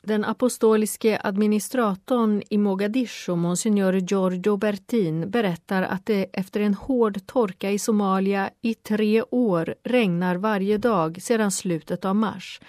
Den 0.09 0.25
apostoliske 0.25 1.21
administratorn 1.25 2.43
i 2.50 2.59
Mogadishu, 2.59 3.37
monsignor 3.37 3.95
Giorgio 3.95 4.57
Bertin, 4.57 5.31
berättar 5.31 5.83
att 5.83 6.07
det 6.07 6.27
efter 6.33 6.61
en 6.61 6.75
hård 6.75 7.27
torka 7.27 7.71
i 7.71 7.79
Somalia 7.79 8.50
i 8.62 8.75
tre 8.75 9.23
år 9.23 9.75
regnar 9.85 10.37
varje 10.37 10.79
dag 10.79 11.23
sedan 11.23 11.50
slutet 11.50 12.05
av 12.05 12.17
mars. 12.17 12.61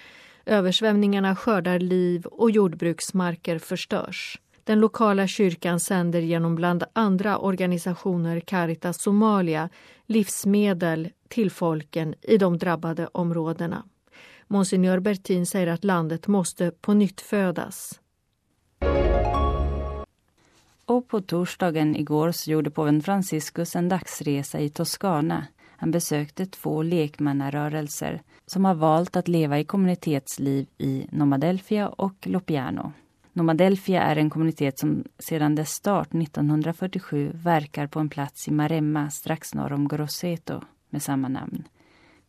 Översvämningarna 0.46 1.36
skördar 1.36 1.78
liv 1.78 2.26
och 2.26 2.50
jordbruksmarker 2.50 3.58
förstörs. 3.58 4.40
Den 4.64 4.80
lokala 4.80 5.26
kyrkan 5.26 5.80
sänder 5.80 6.20
genom 6.20 6.54
bland 6.54 6.84
andra 6.92 7.38
organisationer 7.38 8.40
Caritas 8.40 9.02
Somalia 9.02 9.68
livsmedel 10.06 11.08
till 11.28 11.50
folken 11.50 12.14
i 12.22 12.38
de 12.38 12.58
drabbade 12.58 13.08
områdena. 13.12 13.84
Monsignor 14.52 15.00
Bertin 15.00 15.46
säger 15.46 15.66
att 15.66 15.84
landet 15.84 16.26
måste 16.26 16.70
på 16.70 16.94
nytt 16.94 17.20
födas. 17.20 18.00
Och 20.84 21.08
på 21.08 21.20
torsdagen 21.20 21.96
igår 21.96 22.32
så 22.32 22.50
gjorde 22.50 22.70
påven 22.70 23.02
Franciscus 23.02 23.76
en 23.76 23.88
dagsresa 23.88 24.60
i 24.60 24.68
Toscana. 24.68 25.46
Han 25.76 25.90
besökte 25.90 26.46
två 26.46 26.82
lekmannarörelser 26.82 28.22
som 28.46 28.64
har 28.64 28.74
valt 28.74 29.16
att 29.16 29.28
leva 29.28 29.58
i 29.58 29.64
kommunitetsliv 29.64 30.66
i 30.78 31.06
Nomadelfia 31.10 31.88
och 31.88 32.26
Lopiano. 32.26 32.92
Nomadelfia 33.32 34.02
är 34.02 34.16
en 34.16 34.30
kommunitet 34.30 34.78
som 34.78 35.04
sedan 35.18 35.54
dess 35.54 35.70
start 35.70 36.14
1947 36.14 37.30
verkar 37.34 37.86
på 37.86 38.00
en 38.00 38.08
plats 38.08 38.48
i 38.48 38.50
Maremma 38.50 39.10
strax 39.10 39.54
norr 39.54 39.72
om 39.72 39.88
Grosseto 39.88 40.60
med 40.88 41.02
samma 41.02 41.28
namn. 41.28 41.64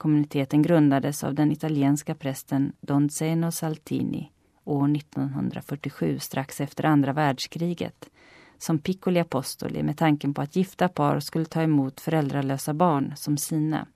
Kommuniteten 0.01 0.61
grundades 0.61 1.23
av 1.23 1.33
den 1.33 1.51
italienska 1.51 2.15
prästen 2.15 2.73
Don 2.79 3.09
Zeno 3.09 3.51
Saltini 3.51 4.31
år 4.63 4.95
1947 4.95 6.19
strax 6.19 6.61
efter 6.61 6.85
andra 6.85 7.13
världskriget 7.13 8.09
som 8.57 8.79
piccoli 8.79 9.19
apostoli 9.19 9.83
med 9.83 9.97
tanken 9.97 10.33
på 10.33 10.41
att 10.41 10.55
gifta 10.55 10.87
par 10.87 11.19
skulle 11.19 11.45
ta 11.45 11.61
emot 11.61 12.01
föräldralösa 12.01 12.73
barn 12.73 13.13
som 13.15 13.37
sina. 13.37 13.87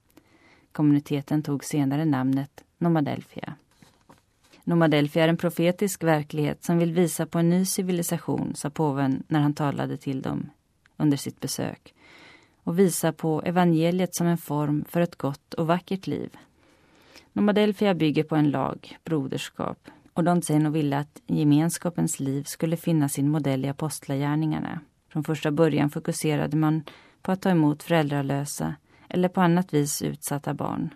Kommuniteten 0.72 1.42
tog 1.42 1.64
senare 1.64 2.04
namnet 2.04 2.64
Nomadelfia. 2.78 3.54
Nomadelfia 4.64 5.24
är 5.24 5.28
en 5.28 5.36
profetisk 5.36 6.04
verklighet 6.04 6.64
som 6.64 6.78
vill 6.78 6.92
visa 6.92 7.26
på 7.26 7.38
en 7.38 7.50
ny 7.50 7.64
civilisation, 7.64 8.54
sa 8.54 8.70
påven 8.70 9.22
när 9.28 9.40
han 9.40 9.54
talade 9.54 9.96
till 9.96 10.22
dem 10.22 10.50
under 10.96 11.16
sitt 11.16 11.40
besök 11.40 11.94
och 12.66 12.78
visa 12.78 13.12
på 13.12 13.42
evangeliet 13.42 14.14
som 14.14 14.26
en 14.26 14.38
form 14.38 14.84
för 14.88 15.00
ett 15.00 15.16
gott 15.16 15.54
och 15.54 15.66
vackert 15.66 16.06
liv. 16.06 16.36
Nomadelfia 17.32 17.94
bygger 17.94 18.24
på 18.24 18.36
en 18.36 18.50
lag, 18.50 18.98
broderskap, 19.04 19.88
och 20.12 20.24
Don 20.24 20.42
Zeno 20.42 20.70
ville 20.70 20.98
att 20.98 21.22
gemenskapens 21.26 22.20
liv 22.20 22.44
skulle 22.44 22.76
finna 22.76 23.08
sin 23.08 23.30
modell 23.30 23.64
i 23.64 23.68
apostlagärningarna. 23.68 24.80
Från 25.08 25.24
första 25.24 25.50
början 25.50 25.90
fokuserade 25.90 26.56
man 26.56 26.82
på 27.22 27.32
att 27.32 27.42
ta 27.42 27.50
emot 27.50 27.82
föräldralösa 27.82 28.74
eller 29.08 29.28
på 29.28 29.40
annat 29.40 29.74
vis 29.74 30.02
utsatta 30.02 30.54
barn. 30.54 30.94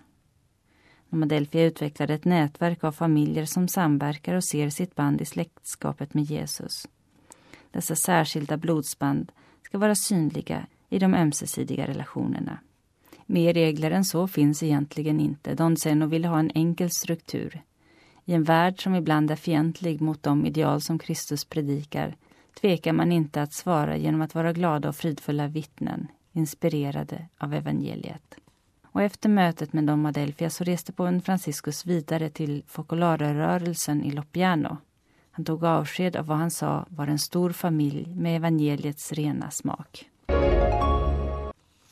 Nomadelfia 1.09 1.65
utvecklade 1.65 2.15
ett 2.15 2.25
nätverk 2.25 2.85
av 2.85 2.93
familjer 2.93 3.45
som 3.45 3.69
samverkar 3.69 4.35
och 4.35 4.45
ser 4.45 4.71
sitt 4.71 4.95
band 4.95 5.21
i 5.21 5.25
släktskapet 5.25 6.15
med 6.15 6.25
Jesus. 6.25 6.89
Dessa 7.71 7.97
särskilda 7.97 8.57
blodsband 8.57 9.33
ska 9.63 9.79
vara 9.79 9.95
synliga 9.95 10.67
i 10.91 10.99
de 10.99 11.15
ömsesidiga 11.15 11.87
relationerna. 11.87 12.59
Mer 13.27 13.53
regler 13.55 13.91
än 13.91 14.05
så 14.05 14.27
finns 14.27 14.63
egentligen 14.63 15.21
inte. 15.21 15.55
Don 15.55 15.77
Zeno 15.77 16.07
ville 16.07 16.29
ha 16.29 16.39
en 16.39 16.51
enkel 16.55 16.91
struktur. 16.91 17.63
I 18.25 18.35
en 18.35 18.45
värld 18.45 18.83
som 18.83 18.95
ibland 18.95 19.31
är 19.31 19.37
fientlig 19.37 20.01
mot 20.01 20.23
de 20.23 20.47
ideal 20.47 20.81
som 20.81 20.99
Kristus 20.99 21.45
predikar 21.45 22.17
tvekar 22.61 22.93
man 22.93 23.13
inte 23.13 23.43
att 23.43 23.53
svara 23.53 23.97
genom 23.97 24.23
att 24.23 24.35
vara 24.35 24.53
glada 24.53 24.89
och 24.89 24.97
fridfulla 24.97 25.47
vittnen, 25.47 26.09
inspirerade 26.33 27.27
av 27.39 27.55
evangeliet. 27.55 28.35
Och 28.93 29.03
efter 29.03 29.29
mötet 29.29 29.73
med 29.73 29.85
Don 29.85 30.03
Madelfia 30.03 30.51
så 30.51 30.65
reste 30.65 30.93
påven 30.93 31.23
Franciscus 31.23 31.87
vidare 31.87 32.31
till 32.31 32.63
Focolare-rörelsen 32.67 34.05
i 34.05 34.11
Lopiano. 34.11 34.77
Han 35.31 35.45
tog 35.45 35.65
avsked 35.65 36.17
av 36.17 36.27
vad 36.27 36.39
han 36.39 36.51
sa 36.51 36.87
var 36.89 37.07
en 37.07 37.19
stor 37.19 37.51
familj 37.51 38.15
med 38.15 38.37
evangeliets 38.37 39.13
rena 39.13 39.51
smak. 39.51 40.11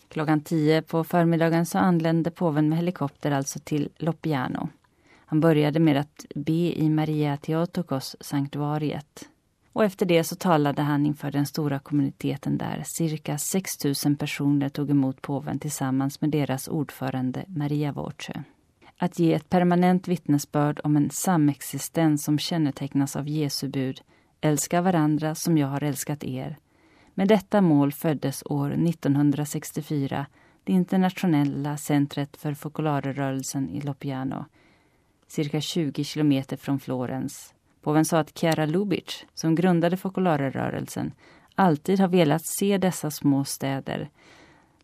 Klockan 0.08 0.40
10 0.40 0.82
på 0.82 1.04
förmiddagen 1.04 1.66
så 1.66 1.78
anlände 1.78 2.30
påven 2.30 2.68
med 2.68 2.78
helikopter 2.78 3.30
alltså 3.30 3.58
till 3.58 3.88
Lopiano. 3.96 4.68
Han 5.26 5.40
började 5.40 5.80
med 5.80 5.96
att 5.96 6.26
be 6.34 6.72
i 6.76 6.88
Maria 6.90 7.36
Theotokos 7.36 8.16
sanktuariet. 8.20 9.28
Och 9.72 9.84
efter 9.84 10.06
det 10.06 10.24
så 10.24 10.36
talade 10.36 10.82
han 10.82 11.06
inför 11.06 11.30
den 11.30 11.46
stora 11.46 11.78
kommuniteten 11.78 12.58
där. 12.58 12.82
Cirka 12.86 13.38
6 13.38 13.84
000 14.04 14.16
personer 14.16 14.68
tog 14.68 14.90
emot 14.90 15.22
påven 15.22 15.58
tillsammans 15.58 16.20
med 16.20 16.30
deras 16.30 16.68
ordförande 16.68 17.44
Maria 17.48 17.92
Voce. 17.92 18.44
Att 18.98 19.18
ge 19.18 19.34
ett 19.34 19.48
permanent 19.48 20.08
vittnesbörd 20.08 20.80
om 20.84 20.96
en 20.96 21.10
samexistens 21.10 22.24
som 22.24 22.38
kännetecknas 22.38 23.16
av 23.16 23.28
Jesu 23.28 23.68
bud, 23.68 24.00
älska 24.40 24.80
varandra 24.82 25.34
som 25.34 25.58
jag 25.58 25.68
har 25.68 25.82
älskat 25.82 26.24
er, 26.24 26.56
med 27.18 27.28
detta 27.28 27.60
mål 27.60 27.92
föddes 27.92 28.42
år 28.46 28.72
1964 28.72 30.26
det 30.64 30.72
internationella 30.72 31.76
centret 31.76 32.36
för 32.36 32.54
focolare 32.54 33.40
i 33.70 33.80
Lopiano, 33.80 34.44
cirka 35.26 35.60
20 35.60 36.04
kilometer 36.04 36.56
från 36.56 36.80
Florens. 36.80 37.54
Påven 37.82 38.04
sa 38.04 38.18
att 38.18 38.38
Chiara 38.38 38.66
Lubic, 38.66 39.24
som 39.34 39.54
grundade 39.54 39.96
focolare 39.96 40.80
alltid 41.54 42.00
har 42.00 42.08
velat 42.08 42.46
se 42.46 42.78
dessa 42.78 43.10
små 43.10 43.44
städer, 43.44 44.10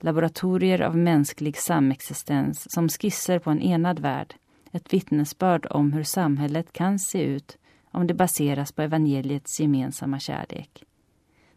laboratorier 0.00 0.80
av 0.80 0.96
mänsklig 0.96 1.56
samexistens 1.56 2.72
som 2.72 2.88
skisser 2.88 3.38
på 3.38 3.50
en 3.50 3.62
enad 3.62 3.98
värld, 3.98 4.34
ett 4.72 4.92
vittnesbörd 4.92 5.66
om 5.70 5.92
hur 5.92 6.04
samhället 6.04 6.72
kan 6.72 6.98
se 6.98 7.22
ut 7.22 7.58
om 7.90 8.06
det 8.06 8.14
baseras 8.14 8.72
på 8.72 8.82
evangeliets 8.82 9.60
gemensamma 9.60 10.18
kärlek. 10.18 10.84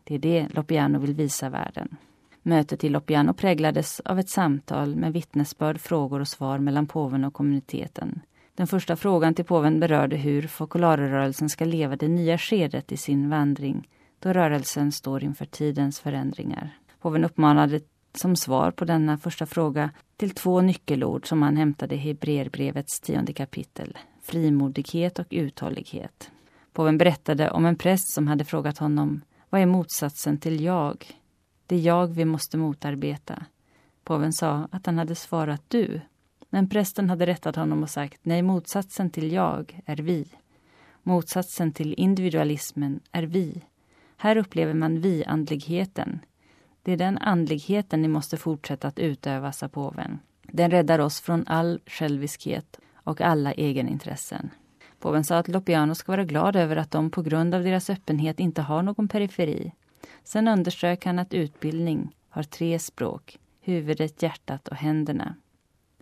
Det 0.08 0.16
är 0.16 0.20
det 0.20 0.48
Lopiano 0.50 1.00
vill 1.00 1.14
visa 1.14 1.50
världen. 1.50 1.98
Mötet 2.42 2.84
i 2.84 2.90
Lopiano 2.90 3.34
präglades 3.34 4.00
av 4.00 4.20
ett 4.20 4.30
samtal 4.30 4.96
med 4.96 5.14
vittnesbörd, 5.14 5.80
frågor 5.80 6.20
och 6.20 6.28
svar 6.28 6.60
mellan 6.60 6.88
påven 6.88 7.26
och 7.26 7.34
kommuniteten. 7.34 8.22
Den 8.56 8.68
första 8.68 8.96
frågan 8.96 9.34
till 9.34 9.46
påven 9.46 9.80
berörde 9.80 10.16
hur 10.18 10.48
focolare 10.48 11.34
ska 11.34 11.66
leva 11.66 11.96
det 11.96 12.08
nya 12.08 12.38
skedet 12.38 12.92
i 12.92 12.98
sin 12.98 13.30
vandring 13.30 13.88
då 14.20 14.34
rörelsen 14.34 14.92
står 14.92 15.24
inför 15.24 15.46
tidens 15.46 16.00
förändringar. 16.00 16.78
Påven 17.02 17.24
uppmanade 17.24 17.80
som 18.16 18.36
svar 18.36 18.72
på 18.72 18.86
denna 18.86 19.18
första 19.18 19.46
fråga 19.46 19.90
till 20.18 20.30
två 20.30 20.62
nyckelord 20.62 21.28
som 21.28 21.42
han 21.42 21.58
hämtade 21.58 21.96
i 21.96 21.98
Hebreerbrevets 21.98 23.00
tionde 23.00 23.34
kapitel. 23.34 23.98
Frimodighet 24.24 25.20
och 25.20 25.28
uthållighet. 25.30 26.32
Påven 26.74 26.98
berättade 26.98 27.52
om 27.52 27.66
en 27.66 27.76
präst 27.76 28.14
som 28.14 28.28
hade 28.28 28.46
frågat 28.46 28.78
honom 28.78 29.22
vad 29.50 29.62
är 29.62 29.66
motsatsen 29.66 30.38
till 30.38 30.64
jag? 30.64 31.06
Det 31.66 31.76
är 31.76 31.80
jag 31.80 32.08
vi 32.08 32.26
måste 32.26 32.58
motarbeta. 32.58 33.46
Påven 34.04 34.34
sa 34.34 34.68
att 34.72 34.86
han 34.86 34.98
hade 34.98 35.16
svarat 35.16 35.64
du. 35.68 36.02
Men 36.50 36.70
prästen 36.70 37.10
hade 37.10 37.26
rättat 37.26 37.56
honom 37.56 37.84
och 37.84 37.90
sagt 37.90 38.20
nej, 38.24 38.42
motsatsen 38.42 39.10
till 39.10 39.32
jag 39.32 39.82
är 39.86 39.98
vi. 39.98 40.28
Motsatsen 41.04 41.74
till 41.74 41.94
individualismen 41.98 43.00
är 43.12 43.24
vi. 43.24 43.62
Här 44.18 44.36
upplever 44.36 44.74
man 44.74 45.02
vi-andligheten. 45.02 46.20
Det 46.84 46.92
är 46.92 46.98
den 46.98 47.18
andligheten 47.18 48.02
ni 48.02 48.08
måste 48.08 48.38
fortsätta 48.38 48.88
att 48.88 49.00
utöva, 49.00 49.52
sa 49.52 49.68
påven. 49.68 50.20
Den 50.42 50.72
räddar 50.72 51.00
oss 51.00 51.22
från 51.22 51.48
all 51.48 51.80
själviskhet 51.86 52.80
och 52.94 53.22
alla 53.22 53.52
egenintressen. 53.52 54.50
Påven 55.00 55.24
sa 55.24 55.38
att 55.38 55.48
Lopiano 55.48 55.96
ska 55.96 56.12
vara 56.12 56.24
glad 56.24 56.56
över 56.56 56.76
att 56.76 56.92
de 56.92 57.10
på 57.10 57.22
grund 57.22 57.56
av 57.56 57.64
deras 57.64 57.90
öppenhet 57.90 58.40
inte 58.40 58.62
har 58.62 58.82
någon 58.82 59.08
periferi. 59.08 59.72
Sen 60.24 60.48
underströk 60.48 61.06
han 61.06 61.20
att 61.20 61.34
utbildning 61.34 62.16
har 62.30 62.44
tre 62.44 62.80
språk, 62.80 63.40
huvudet, 63.62 64.22
hjärtat 64.24 64.68
och 64.68 64.76
händerna. 64.76 65.36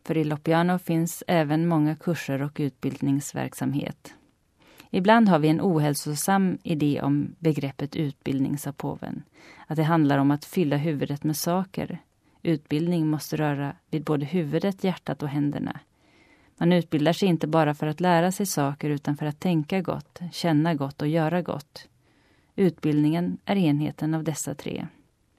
För 0.03 0.17
i 0.17 0.23
Lopiano 0.23 0.79
finns 0.79 1.23
även 1.27 1.67
många 1.67 1.95
kurser 1.95 2.41
och 2.41 2.57
utbildningsverksamhet. 2.59 4.13
Ibland 4.89 5.29
har 5.29 5.39
vi 5.39 5.47
en 5.47 5.61
ohälsosam 5.61 6.57
idé 6.63 7.01
om 7.01 7.35
begreppet 7.39 7.95
utbildning, 7.95 8.57
sa 8.57 8.71
påven. 8.71 9.23
Att 9.67 9.75
det 9.75 9.83
handlar 9.83 10.17
om 10.17 10.31
att 10.31 10.45
fylla 10.45 10.77
huvudet 10.77 11.23
med 11.23 11.37
saker. 11.37 11.99
Utbildning 12.43 13.07
måste 13.07 13.37
röra 13.37 13.75
vid 13.89 14.03
både 14.03 14.25
huvudet, 14.25 14.83
hjärtat 14.83 15.23
och 15.23 15.29
händerna. 15.29 15.79
Man 16.57 16.73
utbildar 16.73 17.13
sig 17.13 17.29
inte 17.29 17.47
bara 17.47 17.73
för 17.73 17.87
att 17.87 17.99
lära 17.99 18.31
sig 18.31 18.45
saker 18.45 18.89
utan 18.89 19.17
för 19.17 19.25
att 19.25 19.39
tänka 19.39 19.81
gott, 19.81 20.19
känna 20.31 20.75
gott 20.75 21.01
och 21.01 21.07
göra 21.07 21.41
gott. 21.41 21.87
Utbildningen 22.55 23.37
är 23.45 23.55
enheten 23.55 24.13
av 24.13 24.23
dessa 24.23 24.55
tre. 24.55 24.87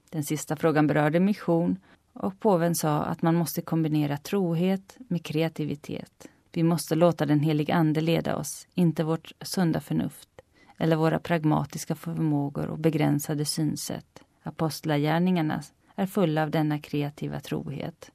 Den 0.09 0.23
sista 0.23 0.55
frågan 0.55 0.87
berörde 0.87 1.19
mission 1.19 1.77
och 2.13 2.39
påven 2.39 2.75
sa 2.75 3.03
att 3.03 3.21
man 3.21 3.35
måste 3.35 3.61
kombinera 3.61 4.17
trohet 4.17 4.97
med 5.07 5.25
kreativitet. 5.25 6.27
Vi 6.51 6.63
måste 6.63 6.95
låta 6.95 7.25
den 7.25 7.39
helige 7.39 7.75
Ande 7.75 8.01
leda 8.01 8.35
oss, 8.35 8.67
inte 8.73 9.03
vårt 9.03 9.31
sunda 9.41 9.79
förnuft 9.79 10.29
eller 10.77 10.95
våra 10.95 11.19
pragmatiska 11.19 11.95
förmågor 11.95 12.67
och 12.67 12.79
begränsade 12.79 13.45
synsätt. 13.45 14.23
Apostlagärningarna 14.43 15.63
är 15.95 16.05
fulla 16.05 16.43
av 16.43 16.51
denna 16.51 16.79
kreativa 16.79 17.39
trohet. 17.39 18.11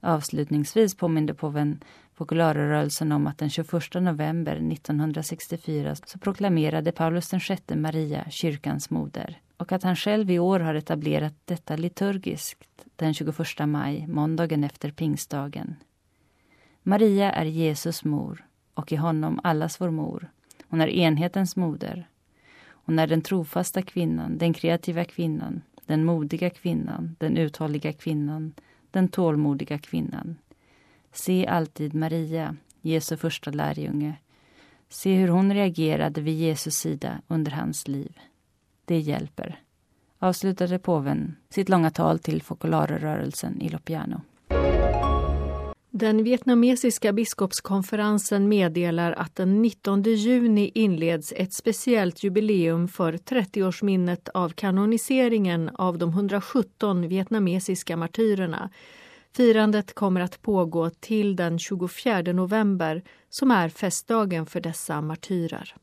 Avslutningsvis 0.00 0.96
påminde 0.96 1.34
påven 1.34 1.80
populärrörelsen 2.18 3.12
om 3.12 3.26
att 3.26 3.38
den 3.38 3.50
21 3.50 3.72
november 3.94 4.56
1964 4.72 5.94
så 5.94 6.18
proklamerade 6.18 6.92
Paulus 6.92 7.32
VI 7.32 7.76
Maria 7.76 8.30
kyrkans 8.30 8.90
moder 8.90 9.40
och 9.56 9.72
att 9.72 9.82
han 9.82 9.96
själv 9.96 10.30
i 10.30 10.38
år 10.38 10.60
har 10.60 10.74
etablerat 10.74 11.34
detta 11.44 11.76
liturgiskt 11.76 12.84
den 12.96 13.14
21 13.14 13.38
maj, 13.66 14.06
måndagen 14.06 14.64
efter 14.64 14.90
pingstdagen. 14.90 15.76
Maria 16.82 17.32
är 17.32 17.44
Jesus 17.44 18.04
mor 18.04 18.44
och 18.74 18.92
i 18.92 18.96
honom 18.96 19.40
allas 19.42 19.80
vår 19.80 19.90
mor. 19.90 20.30
Hon 20.68 20.80
är 20.80 20.88
enhetens 20.88 21.56
moder. 21.56 22.08
Hon 22.68 22.98
är 22.98 23.06
den 23.06 23.22
trofasta 23.22 23.82
kvinnan, 23.82 24.38
den 24.38 24.54
kreativa 24.54 25.04
kvinnan, 25.04 25.62
den 25.86 26.04
modiga 26.04 26.50
kvinnan, 26.50 27.16
den 27.18 27.36
uthålliga 27.36 27.92
kvinnan, 27.92 28.54
den 28.90 29.08
tålmodiga 29.08 29.78
kvinnan. 29.78 30.36
Se 31.12 31.46
alltid 31.46 31.94
Maria, 31.94 32.56
Jesu 32.80 33.16
första 33.16 33.50
lärjunge. 33.50 34.14
Se 34.88 35.14
hur 35.14 35.28
hon 35.28 35.54
reagerade 35.54 36.20
vid 36.20 36.34
Jesus 36.34 36.74
sida 36.74 37.22
under 37.28 37.52
hans 37.52 37.88
liv. 37.88 38.18
Det 38.84 38.98
hjälper. 38.98 39.60
Avslutade 40.18 40.78
påven 40.78 41.36
sitt 41.50 41.68
långa 41.68 41.90
tal 41.90 42.18
till 42.18 42.42
Focolare-rörelsen 42.42 43.60
i 43.60 43.68
Lopiano. 43.68 44.20
Den 45.90 46.24
vietnamesiska 46.24 47.12
biskopskonferensen 47.12 48.48
meddelar 48.48 49.12
att 49.12 49.36
den 49.36 49.62
19 49.62 50.02
juni 50.02 50.70
inleds 50.74 51.32
ett 51.36 51.52
speciellt 51.52 52.22
jubileum 52.22 52.88
för 52.88 53.12
30-årsminnet 53.12 54.28
av 54.34 54.48
kanoniseringen 54.48 55.68
av 55.74 55.98
de 55.98 56.10
117 56.10 57.08
vietnamesiska 57.08 57.96
martyrerna. 57.96 58.70
Firandet 59.36 59.94
kommer 59.94 60.20
att 60.20 60.42
pågå 60.42 60.90
till 60.90 61.36
den 61.36 61.58
24 61.58 62.22
november 62.22 63.02
som 63.30 63.50
är 63.50 63.68
festdagen 63.68 64.46
för 64.46 64.60
dessa 64.60 65.00
martyrer. 65.00 65.74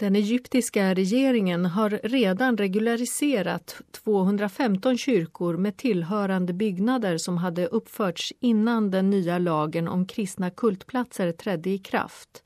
Den 0.00 0.16
egyptiska 0.16 0.94
regeringen 0.94 1.66
har 1.66 1.90
redan 1.90 2.56
regulariserat 2.56 3.80
215 4.04 4.98
kyrkor 4.98 5.56
med 5.56 5.76
tillhörande 5.76 6.52
byggnader 6.52 7.18
som 7.18 7.36
hade 7.36 7.66
uppförts 7.66 8.32
innan 8.40 8.90
den 8.90 9.10
nya 9.10 9.38
lagen 9.38 9.88
om 9.88 10.06
kristna 10.06 10.50
kultplatser 10.50 11.32
trädde 11.32 11.70
i 11.70 11.78
kraft. 11.78 12.42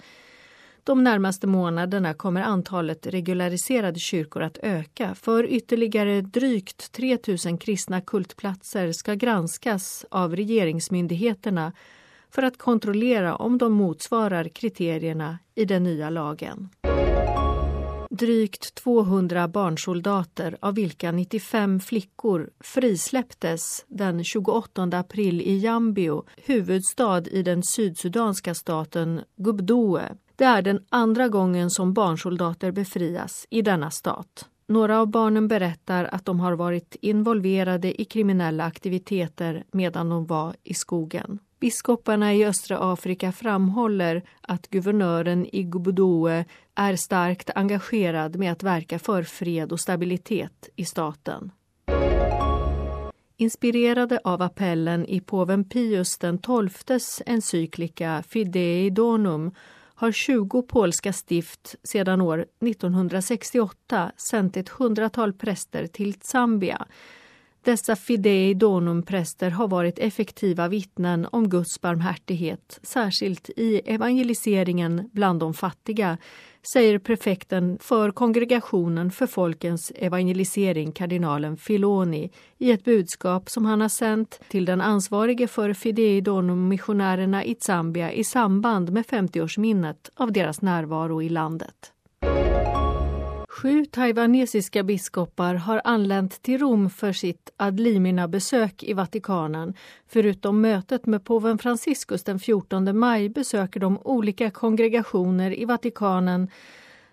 De 0.85 1.05
närmaste 1.05 1.47
månaderna 1.47 2.15
kommer 2.15 2.43
antalet 2.43 3.07
regulariserade 3.07 3.99
kyrkor 3.99 4.43
att 4.43 4.59
öka 4.63 5.15
för 5.15 5.47
ytterligare 5.47 6.21
drygt 6.21 6.93
3 6.93 7.19
000 7.47 7.59
kristna 7.59 8.01
kultplatser 8.01 8.93
ska 8.93 9.15
granskas 9.15 10.05
av 10.09 10.37
regeringsmyndigheterna 10.37 11.73
för 12.31 12.43
att 12.43 12.59
kontrollera 12.59 13.37
om 13.37 13.59
de 13.59 13.73
motsvarar 13.73 14.49
kriterierna 14.49 15.39
i 15.55 15.65
den 15.65 15.83
nya 15.83 16.11
lagen. 16.11 16.69
Drygt 18.19 18.75
200 18.75 19.49
barnsoldater, 19.49 20.59
av 20.61 20.75
vilka 20.75 21.13
95 21.13 21.81
flickor, 21.81 22.51
frisläpptes 22.61 23.85
den 23.89 24.25
28 24.25 24.83
april 24.83 25.41
i 25.41 25.59
Jambio, 25.59 26.25
huvudstad 26.37 27.29
i 27.29 27.43
den 27.43 27.63
sydsudanska 27.63 28.55
staten 28.55 29.21
Gubdoe. 29.37 30.17
Det 30.37 30.45
är 30.45 30.63
den 30.63 30.85
andra 30.89 31.29
gången 31.29 31.71
som 31.71 31.93
barnsoldater 31.93 32.71
befrias 32.71 33.47
i 33.51 33.63
denna 33.63 33.91
stat. 33.91 34.49
Några 34.67 35.01
av 35.01 35.07
barnen 35.07 35.49
berättar 35.49 36.05
att 36.05 36.25
de 36.25 36.41
har 36.41 36.53
varit 36.53 36.97
involverade 37.01 38.01
i 38.01 38.05
kriminella 38.05 38.65
aktiviteter 38.65 39.65
medan 39.73 40.09
de 40.09 40.27
var 40.27 40.55
i 40.63 40.75
skogen. 40.75 41.39
Biskoparna 41.61 42.35
i 42.35 42.45
östra 42.45 42.79
Afrika 42.93 43.33
framhåller 43.33 44.23
att 44.41 44.69
guvernören 44.69 45.47
i 45.47 45.63
Gubdoe 45.63 46.45
är 46.75 46.97
starkt 46.97 47.51
engagerad 47.55 48.37
med 48.37 48.53
att 48.53 48.63
verka 48.63 48.99
för 48.99 49.23
fred 49.23 49.73
och 49.73 49.81
stabilitet 49.81 50.69
i 50.77 50.85
staten. 50.85 51.51
Inspirerade 53.37 54.21
av 54.25 54.43
appellen 54.43 55.07
i 55.07 55.21
påven 55.21 55.65
Pius 55.69 56.19
XIIs 56.19 57.23
encyklika 57.27 58.23
Fidei 58.29 58.91
Donum 58.91 59.51
har 59.95 60.13
20 60.13 60.63
polska 60.63 61.13
stift 61.13 61.75
sedan 61.83 62.21
år 62.21 62.39
1968 62.39 64.13
sänt 64.31 64.57
ett 64.57 64.69
hundratal 64.69 65.33
präster 65.33 65.87
till 65.87 66.15
Zambia 66.21 66.87
dessa 67.65 67.97
Fidei 67.97 68.55
Donum-präster 68.55 69.51
har 69.51 69.69
varit 69.69 69.99
effektiva 69.99 70.69
vittnen 70.69 71.27
om 71.33 71.49
Guds 71.49 71.81
barmhärtighet, 71.81 72.81
särskilt 72.83 73.51
i 73.57 73.81
evangeliseringen 73.85 75.11
bland 75.13 75.41
de 75.41 75.55
fattiga, 75.55 76.19
säger 76.73 76.99
prefekten 76.99 77.79
för 77.81 78.11
Kongregationen 78.11 79.11
för 79.11 79.27
folkens 79.27 79.93
evangelisering, 79.95 80.93
kardinalen 80.93 81.57
Filoni, 81.57 82.31
i 82.59 82.71
ett 82.71 82.85
budskap 82.85 83.51
som 83.51 83.65
han 83.65 83.81
har 83.81 83.89
sänt 83.89 84.41
till 84.49 84.65
den 84.65 84.81
ansvarige 84.81 85.47
för 85.47 85.73
Fidei 85.73 86.21
Donum-missionärerna 86.21 87.45
i 87.45 87.57
Zambia 87.61 88.13
i 88.13 88.25
samband 88.25 88.93
med 88.93 89.05
50-årsminnet 89.05 90.11
av 90.15 90.33
deras 90.33 90.63
närvaro 90.63 91.23
i 91.23 91.29
landet. 91.29 91.94
Sju 93.55 93.85
taiwanesiska 93.85 94.83
biskopar 94.83 95.55
har 95.55 95.81
anlänt 95.85 96.43
till 96.43 96.59
Rom 96.59 96.91
för 96.91 97.13
sitt 97.13 97.51
Adlimina-besök 97.57 98.83
i 98.83 98.93
Vatikanen. 98.93 99.75
Förutom 100.09 100.61
mötet 100.61 101.07
med 101.07 101.25
påven 101.25 101.59
Franciscus 101.59 102.25
den 102.25 102.39
14 102.39 102.99
maj 102.99 103.29
besöker 103.29 103.81
de 103.81 103.99
olika 104.05 104.51
kongregationer 104.51 105.59
i 105.59 105.65
Vatikanen 105.65 106.49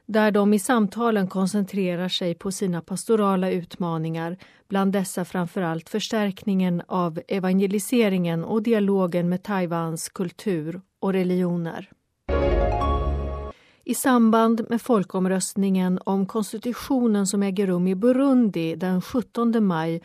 där 0.06 0.32
de 0.32 0.54
i 0.54 0.60
samtalen 0.60 1.27
koncentrerar 1.27 2.10
sig 2.10 2.36
på 2.36 2.51
sina 2.51 2.82
pastorala 2.82 3.51
utmaningar, 3.51 4.38
bland 4.69 4.93
dessa 4.93 5.25
framförallt 5.25 5.89
förstärkningen 5.89 6.82
av 6.88 7.21
evangeliseringen 7.27 8.43
och 8.43 8.63
dialogen 8.63 9.30
med 9.30 9.43
Taiwans 9.43 10.10
kultur 10.10 10.82
och 10.99 11.13
religioner. 11.13 11.89
I 13.83 13.95
samband 13.95 14.65
med 14.69 14.81
folkomröstningen 14.81 15.99
om 16.05 16.25
konstitutionen 16.25 17.27
som 17.27 17.43
äger 17.43 17.67
rum 17.67 17.87
i 17.87 17.95
Burundi 17.95 18.75
den 18.75 19.01
17 19.01 19.65
maj 19.65 20.01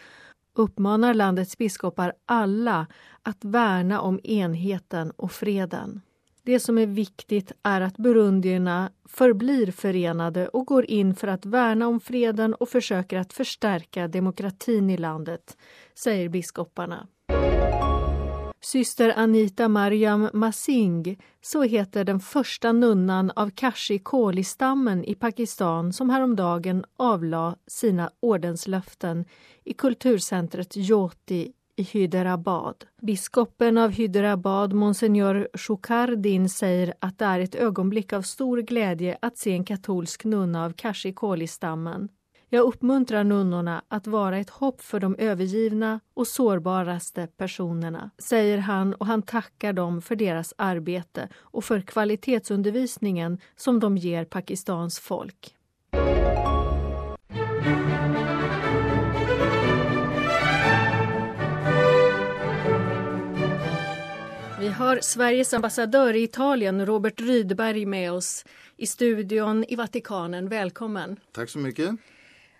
uppmanar 0.55 1.15
landets 1.15 1.59
biskopar 1.59 2.13
alla 2.27 2.87
att 3.23 3.45
värna 3.45 4.01
om 4.01 4.21
enheten 4.25 5.11
och 5.11 5.33
freden. 5.33 6.01
Det 6.43 6.61
som 6.61 6.79
är 6.79 6.87
viktigt 6.87 7.53
är 7.63 7.81
att 7.81 7.97
burundierna 7.97 8.91
förblir 9.09 9.73
förenade 9.73 10.49
och 10.49 10.67
går 10.67 10.91
in 10.91 11.15
för 11.15 11.29
att 11.29 11.47
värna 11.47 11.89
om 11.89 12.01
freden 12.01 12.55
och 12.55 12.69
försöker 12.69 13.19
att 13.19 13.33
förstärka 13.33 14.09
demokratin 14.09 14.91
i 14.91 14.97
landet, 14.97 15.57
säger 15.95 16.29
biskoparna. 16.29 17.07
Syster 18.61 19.13
Anita 19.17 19.69
Mariam 19.69 20.29
Masing, 20.33 21.19
så 21.41 21.63
heter 21.63 22.05
den 22.05 22.21
första 22.21 22.73
nunnan 22.73 23.31
av 23.37 23.51
Kashi 23.51 23.99
Koli-stammen 23.99 25.05
i 25.05 25.15
Pakistan 25.15 25.93
som 25.93 26.11
häromdagen 26.11 26.85
avlade 26.97 27.57
sina 27.67 28.11
ordenslöften 28.21 29.25
i 29.65 29.73
kulturcentret 29.73 30.77
Jyoti 30.77 31.53
i 31.77 31.83
Hyderabad. 31.83 32.85
Biskopen 33.03 33.79
av 33.79 33.91
Hyderabad, 33.91 34.73
monsignor 34.73 35.49
Shukardin, 35.55 36.49
säger 36.49 36.95
att 37.01 37.19
det 37.19 37.25
är 37.25 37.41
ett 37.41 37.55
ögonblick 37.55 38.13
av 38.13 38.23
stor 38.23 38.59
glädje 38.59 39.19
att 39.23 39.39
se 39.39 39.53
en 39.53 39.65
katolsk 39.65 40.25
nunna 40.25 40.65
av 40.65 40.73
Kashi 40.73 41.13
Koli-stammen. 41.13 42.09
Jag 42.51 42.65
uppmuntrar 42.65 43.25
nunnorna 43.25 43.83
att 43.89 44.07
vara 44.07 44.39
ett 44.39 44.51
hopp 44.51 44.81
för 44.81 45.01
de 45.01 45.17
övergivna 45.19 46.01
och 46.15 46.27
sårbaraste 46.27 47.27
personerna, 47.27 48.11
säger 48.19 48.59
han 48.59 48.95
och 48.95 49.07
han 49.07 49.23
tackar 49.23 49.73
dem 49.73 50.03
för 50.03 50.17
deras 50.17 50.55
arbete 50.59 51.29
och 51.37 51.65
för 51.65 51.81
kvalitetsundervisningen 51.81 53.39
som 53.57 53.81
de 53.81 53.97
ger 53.97 54.25
Pakistans 54.25 54.99
folk. 54.99 55.55
Vi 64.61 64.69
har 64.69 64.99
Sveriges 65.03 65.55
ambassadör 65.55 66.15
i 66.15 66.23
Italien, 66.23 66.87
Robert 66.87 67.21
Rydberg, 67.21 67.87
med 67.87 68.13
oss 68.13 68.45
i 68.77 68.87
studion 68.87 69.65
i 69.69 69.77
Vatikanen. 69.77 70.49
Välkommen! 70.49 71.17
Tack 71.33 71.51
så 71.51 71.59
mycket! 71.59 71.91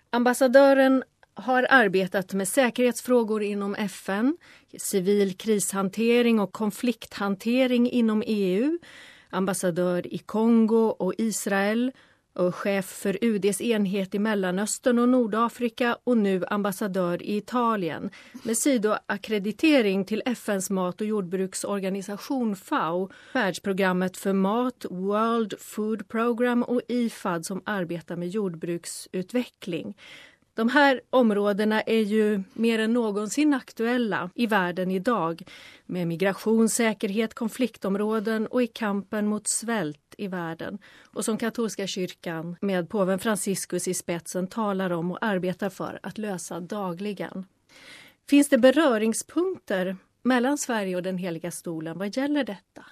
Ambassadören 0.09 1.03
har 1.33 1.67
arbetat 1.69 2.33
med 2.33 2.47
säkerhetsfrågor 2.47 3.43
inom 3.43 3.75
FN, 3.75 4.37
civil 4.77 5.37
krishantering 5.37 6.39
och 6.39 6.53
konflikthantering 6.53 7.89
inom 7.89 8.23
EU, 8.25 8.79
ambassadör 9.29 10.13
i 10.13 10.17
Kongo 10.17 10.87
och 10.99 11.13
Israel 11.17 11.91
och 12.37 12.55
chef 12.55 12.85
för 12.85 13.17
UDs 13.21 13.61
enhet 13.61 14.15
i 14.15 14.19
Mellanöstern 14.19 14.99
och 14.99 15.09
Nordafrika 15.09 15.97
och 16.03 16.17
nu 16.17 16.45
ambassadör 16.49 17.23
i 17.23 17.37
Italien 17.37 18.09
med 18.43 18.57
sidoakkreditering 18.57 20.05
till 20.05 20.23
FNs 20.25 20.69
mat 20.69 21.01
och 21.01 21.07
jordbruksorganisation 21.07 22.55
FAO, 22.55 23.09
världsprogrammet 23.33 24.17
för 24.17 24.33
mat, 24.33 24.85
World 24.89 25.53
Food 25.59 26.07
Program 26.07 26.63
och 26.63 26.81
IFAD 26.87 27.45
som 27.45 27.61
arbetar 27.65 28.15
med 28.15 28.29
jordbruksutveckling. 28.29 29.95
De 30.57 30.69
här 30.69 31.01
områdena 31.09 31.81
är 31.81 32.01
ju 32.01 32.43
mer 32.53 32.79
än 32.79 32.93
någonsin 32.93 33.53
aktuella 33.53 34.29
i 34.35 34.47
världen 34.47 34.91
idag 34.91 35.43
med 35.85 36.07
migration, 36.07 36.69
säkerhet, 36.69 37.33
konfliktområden 37.33 38.47
och 38.47 38.63
i 38.63 38.67
kampen 38.67 39.27
mot 39.27 39.47
svält 39.47 40.15
i 40.17 40.27
världen 40.27 40.77
och 41.13 41.25
som 41.25 41.37
katolska 41.37 41.87
kyrkan 41.87 42.55
med 42.61 42.89
påven 42.89 43.19
Franciscus 43.19 43.87
i 43.87 43.93
spetsen 43.93 44.47
talar 44.47 44.89
om 44.89 45.11
och 45.11 45.17
arbetar 45.21 45.69
för 45.69 45.99
att 46.03 46.17
lösa 46.17 46.59
dagligen. 46.59 47.45
Finns 48.29 48.49
det 48.49 48.57
beröringspunkter 48.57 49.97
mellan 50.23 50.57
Sverige 50.57 50.95
och 50.95 51.03
den 51.03 51.17
heliga 51.17 51.51
stolen 51.51 51.97
vad 51.97 52.17
gäller 52.17 52.43
detta? 52.43 52.85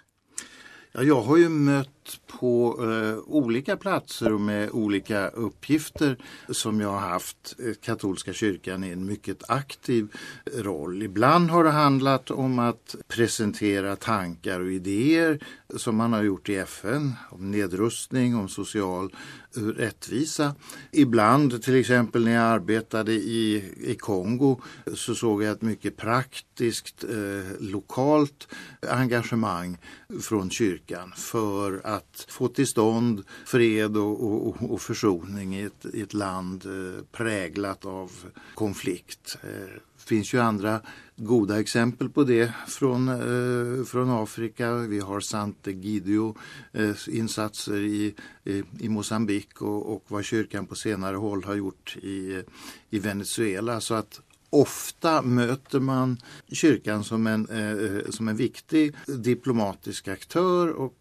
Ja, 0.91 1.03
jag 1.03 1.21
har 1.21 1.37
ju 1.37 1.49
mött 1.49 1.94
på 2.27 2.79
eh, 2.79 3.17
olika 3.33 3.77
platser 3.77 4.33
och 4.33 4.41
med 4.41 4.69
olika 4.69 5.27
uppgifter 5.29 6.17
som 6.49 6.81
jag 6.81 6.89
har 6.89 6.99
haft 6.99 7.55
eh, 7.59 7.73
katolska 7.81 8.33
kyrkan 8.33 8.83
i 8.83 8.89
en 8.89 9.05
mycket 9.05 9.49
aktiv 9.49 10.07
roll. 10.53 11.03
Ibland 11.03 11.49
har 11.49 11.63
det 11.63 11.71
handlat 11.71 12.31
om 12.31 12.59
att 12.59 12.95
presentera 13.07 13.95
tankar 13.95 14.59
och 14.59 14.71
idéer 14.71 15.39
som 15.75 15.95
man 15.95 16.13
har 16.13 16.23
gjort 16.23 16.49
i 16.49 16.55
FN 16.55 17.13
om 17.29 17.51
nedrustning, 17.51 18.35
om 18.35 18.49
social 18.49 19.15
eh, 19.57 19.61
rättvisa. 19.61 20.55
Ibland, 20.91 21.63
till 21.63 21.75
exempel 21.75 22.23
när 22.23 22.31
jag 22.31 22.43
arbetade 22.43 23.13
i, 23.13 23.73
i 23.77 23.95
Kongo, 23.95 24.61
så 24.93 25.15
såg 25.15 25.43
jag 25.43 25.51
ett 25.51 25.61
mycket 25.61 25.97
praktiskt 25.97 27.03
eh, 27.03 27.59
lokalt 27.59 28.47
engagemang 28.89 29.77
från 30.21 30.49
kyrkan 30.49 31.13
för 31.15 31.81
att 31.83 31.94
att 31.95 32.25
få 32.29 32.47
till 32.47 32.67
stånd 32.67 33.23
fred 33.45 33.97
och, 33.97 34.47
och, 34.47 34.71
och 34.71 34.81
försoning 34.81 35.55
i 35.55 35.63
ett, 35.63 35.85
i 35.93 36.01
ett 36.01 36.13
land 36.13 36.65
eh, 36.65 37.03
präglat 37.11 37.85
av 37.85 38.11
konflikt. 38.55 39.37
Eh, 39.43 39.81
finns 39.97 40.33
ju 40.33 40.39
andra 40.39 40.81
goda 41.15 41.59
exempel 41.59 42.09
på 42.09 42.23
det 42.23 42.53
från, 42.67 43.09
eh, 43.09 43.85
från 43.85 44.09
Afrika. 44.09 44.73
Vi 44.73 44.99
har 44.99 45.19
Sante 45.19 45.71
Gidio 45.71 46.35
eh, 46.71 46.95
insatser 47.07 47.81
i, 47.81 48.15
i, 48.43 48.63
i 48.79 48.89
Mosambik 48.89 49.61
och, 49.61 49.95
och 49.95 50.03
vad 50.07 50.25
kyrkan 50.25 50.65
på 50.65 50.75
senare 50.75 51.15
håll 51.15 51.43
har 51.43 51.55
gjort 51.55 51.97
i, 51.97 52.43
i 52.89 52.99
Venezuela. 52.99 53.81
Så 53.81 53.93
att 53.93 54.21
Ofta 54.49 55.21
möter 55.21 55.79
man 55.79 56.17
kyrkan 56.51 57.03
som 57.03 57.27
en, 57.27 57.49
eh, 57.49 57.71
eh 57.71 58.09
som 58.09 58.27
en 58.27 58.35
viktig 58.35 58.95
diplomatisk 59.07 60.07
aktör 60.07 60.67
och 60.67 60.93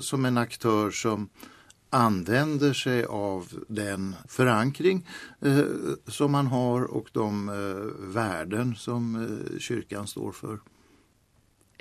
som 0.00 0.24
en 0.24 0.38
aktör 0.38 0.90
som 0.90 1.28
använder 1.90 2.72
sig 2.72 3.04
av 3.04 3.48
den 3.68 4.14
förankring 4.28 5.08
eh, 5.40 5.64
som 6.06 6.32
man 6.32 6.46
har 6.46 6.82
och 6.82 7.08
de 7.12 7.48
eh, 7.48 7.54
värden 8.14 8.76
som 8.76 9.16
eh, 9.16 9.58
kyrkan 9.58 10.06
står 10.06 10.32
för. 10.32 10.60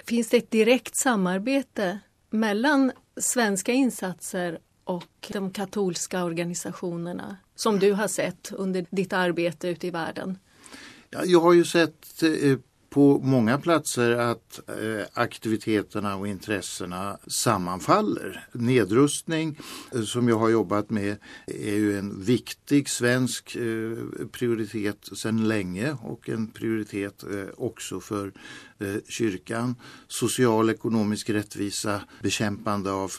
Finns 0.05 0.29
det 0.29 0.37
ett 0.37 0.51
direkt 0.51 0.95
samarbete 0.95 1.99
mellan 2.29 2.91
svenska 3.17 3.71
insatser 3.71 4.59
och 4.83 5.31
de 5.33 5.51
katolska 5.51 6.23
organisationerna 6.23 7.37
som 7.55 7.79
du 7.79 7.93
har 7.93 8.07
sett 8.07 8.51
under 8.51 8.85
ditt 8.89 9.13
arbete 9.13 9.67
ute 9.67 9.87
i 9.87 9.91
världen? 9.91 10.37
Ja, 11.09 11.25
jag 11.25 11.41
har 11.41 11.53
ju 11.53 11.65
sett 11.65 12.23
eh, 12.23 12.57
på 12.95 13.19
många 13.23 13.57
platser 13.57 14.11
att 14.11 14.59
eh, 14.69 15.05
aktiviteterna 15.13 16.15
och 16.15 16.27
intressena 16.27 17.17
sammanfaller. 17.27 18.47
Nedrustning 18.51 19.59
eh, 19.95 20.01
som 20.01 20.27
jag 20.27 20.37
har 20.37 20.49
jobbat 20.49 20.89
med 20.89 21.17
är 21.47 21.75
ju 21.75 21.97
en 21.97 22.23
viktig 22.23 22.89
svensk 22.89 23.55
eh, 23.55 23.97
prioritet 24.31 25.09
sedan 25.17 25.47
länge 25.47 25.97
och 26.01 26.29
en 26.29 26.47
prioritet 26.47 27.23
också 27.57 27.99
för 27.99 28.31
kyrkan. 29.07 29.75
Social 30.07 30.69
ekonomisk 30.69 31.29
rättvisa, 31.29 32.01
bekämpande 32.21 32.91
av, 32.91 33.11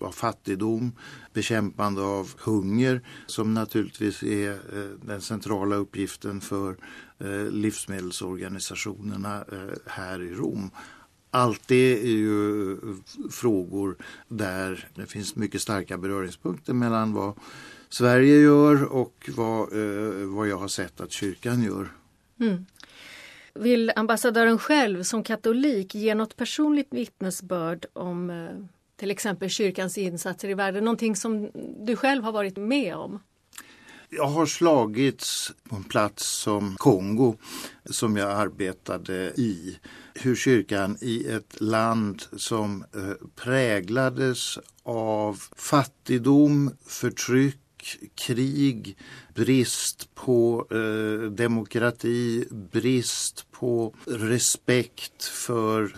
av 0.00 0.12
fattigdom, 0.12 0.92
bekämpande 1.32 2.02
av 2.02 2.30
hunger 2.38 3.02
som 3.26 3.54
naturligtvis 3.54 4.22
är 4.22 4.58
den 5.06 5.20
centrala 5.20 5.76
uppgiften 5.76 6.40
för 6.40 6.76
Eh, 7.24 7.50
livsmedelsorganisationerna 7.50 9.44
eh, 9.52 9.76
här 9.86 10.22
i 10.22 10.34
Rom. 10.34 10.70
Allt 11.30 11.68
det 11.68 12.02
är 12.02 12.16
ju 12.16 12.72
eh, 12.72 12.78
frågor 13.30 13.96
där 14.28 14.88
det 14.94 15.06
finns 15.06 15.36
mycket 15.36 15.62
starka 15.62 15.98
beröringspunkter 15.98 16.72
mellan 16.72 17.12
vad 17.12 17.34
Sverige 17.88 18.36
gör 18.36 18.84
och 18.84 19.30
vad, 19.36 19.68
vad 20.26 20.48
jag 20.48 20.58
har 20.58 20.68
sett 20.68 21.00
att 21.00 21.12
kyrkan 21.12 21.62
gör. 21.62 21.88
Mm. 22.40 22.66
Vill 23.54 23.92
ambassadören 23.96 24.58
själv 24.58 25.02
som 25.02 25.22
katolik 25.22 25.94
ge 25.94 26.14
något 26.14 26.36
personligt 26.36 26.88
vittnesbörd 26.90 27.86
om 27.92 28.48
till 28.96 29.10
exempel 29.10 29.50
kyrkans 29.50 29.98
insatser 29.98 30.48
i 30.48 30.54
världen? 30.54 30.84
Någonting 30.84 31.16
som 31.16 31.50
du 31.80 31.96
själv 31.96 32.24
har 32.24 32.32
varit 32.32 32.56
med 32.56 32.96
om? 32.96 33.20
Jag 34.12 34.26
har 34.26 34.46
slagits 34.46 35.52
på 35.68 35.76
en 35.76 35.84
plats 35.84 36.26
som 36.26 36.76
Kongo 36.78 37.36
som 37.84 38.16
jag 38.16 38.30
arbetade 38.30 39.32
i. 39.36 39.78
Hur 40.14 40.36
kyrkan 40.36 40.96
i 41.00 41.28
ett 41.28 41.60
land 41.60 42.22
som 42.36 42.84
eh, 42.94 43.26
präglades 43.36 44.58
av 44.82 45.42
fattigdom, 45.56 46.70
förtryck 46.86 47.60
krig, 48.14 48.96
brist 49.34 50.14
på 50.14 50.66
eh, 50.70 51.30
demokrati, 51.30 52.44
brist 52.50 53.46
på 53.50 53.94
respekt 54.06 55.24
för, 55.24 55.94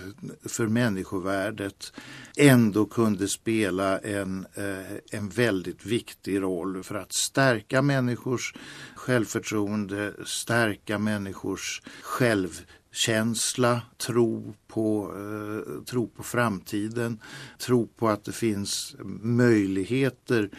för 0.48 0.66
människovärdet 0.66 1.92
ändå 2.36 2.86
kunde 2.86 3.28
spela 3.28 3.98
en, 3.98 4.46
eh, 4.54 5.18
en 5.18 5.28
väldigt 5.28 5.86
viktig 5.86 6.42
roll 6.42 6.82
för 6.82 6.94
att 6.94 7.12
stärka 7.12 7.82
människors 7.82 8.54
självförtroende, 8.94 10.12
stärka 10.24 10.98
människors 10.98 11.82
själv 12.02 12.60
känsla, 12.92 13.80
tro 13.96 14.54
på, 14.68 15.14
eh, 15.16 15.84
tro 15.84 16.08
på 16.08 16.22
framtiden, 16.22 17.20
tro 17.58 17.86
på 17.86 18.08
att 18.08 18.24
det 18.24 18.32
finns 18.32 18.96
möjligheter 19.22 20.50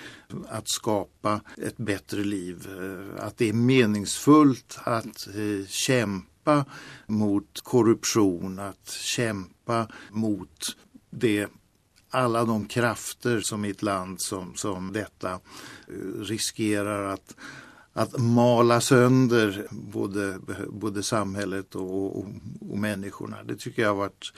att 0.49 0.67
skapa 0.67 1.41
ett 1.57 1.77
bättre 1.77 2.23
liv. 2.23 2.67
Eh, 2.69 3.25
att 3.25 3.37
det 3.37 3.49
är 3.49 3.53
meningsfullt 3.53 4.79
att 4.83 5.27
eh, 5.27 5.67
kämpa 5.67 6.65
mot 7.07 7.61
korruption, 7.63 8.59
att 8.59 8.89
kämpa 8.89 9.87
mot 10.11 10.75
det 11.09 11.47
alla 12.09 12.45
de 12.45 12.65
krafter 12.65 13.41
som 13.41 13.65
i 13.65 13.69
ett 13.69 13.81
land 13.81 14.21
som, 14.21 14.55
som 14.55 14.93
detta 14.93 15.31
eh, 15.31 16.19
riskerar 16.19 17.13
att 17.13 17.35
att 17.93 18.19
mala 18.19 18.81
sönder 18.81 19.67
både, 19.71 20.39
både 20.69 21.03
samhället 21.03 21.75
och, 21.75 22.17
och, 22.17 22.25
och 22.69 22.77
människorna. 22.77 23.43
Det 23.43 23.55
tycker 23.55 23.81
jag 23.81 23.89
har 23.89 23.95
varit, 23.95 24.33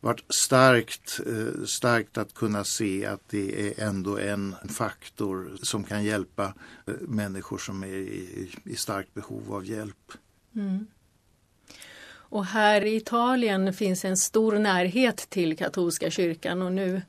varit 0.00 0.24
starkt, 0.34 1.20
eh, 1.26 1.64
starkt 1.66 2.18
att 2.18 2.34
kunna 2.34 2.64
se 2.64 3.06
att 3.06 3.28
det 3.30 3.68
är 3.68 3.88
ändå 3.88 4.18
en 4.18 4.54
faktor 4.68 5.56
som 5.62 5.84
kan 5.84 6.04
hjälpa 6.04 6.54
eh, 6.86 6.94
människor 7.00 7.58
som 7.58 7.82
är 7.82 7.88
i, 7.88 8.50
i 8.64 8.76
starkt 8.76 9.14
behov 9.14 9.54
av 9.54 9.66
hjälp. 9.66 10.12
Mm. 10.56 10.86
Och 12.34 12.46
här 12.46 12.84
i 12.84 12.96
Italien 12.96 13.72
finns 13.72 14.04
en 14.04 14.16
stor 14.16 14.58
närhet 14.58 15.16
till 15.16 15.56
katolska 15.56 16.10
kyrkan 16.10 16.62
och 16.62 16.72
nu 16.72 17.02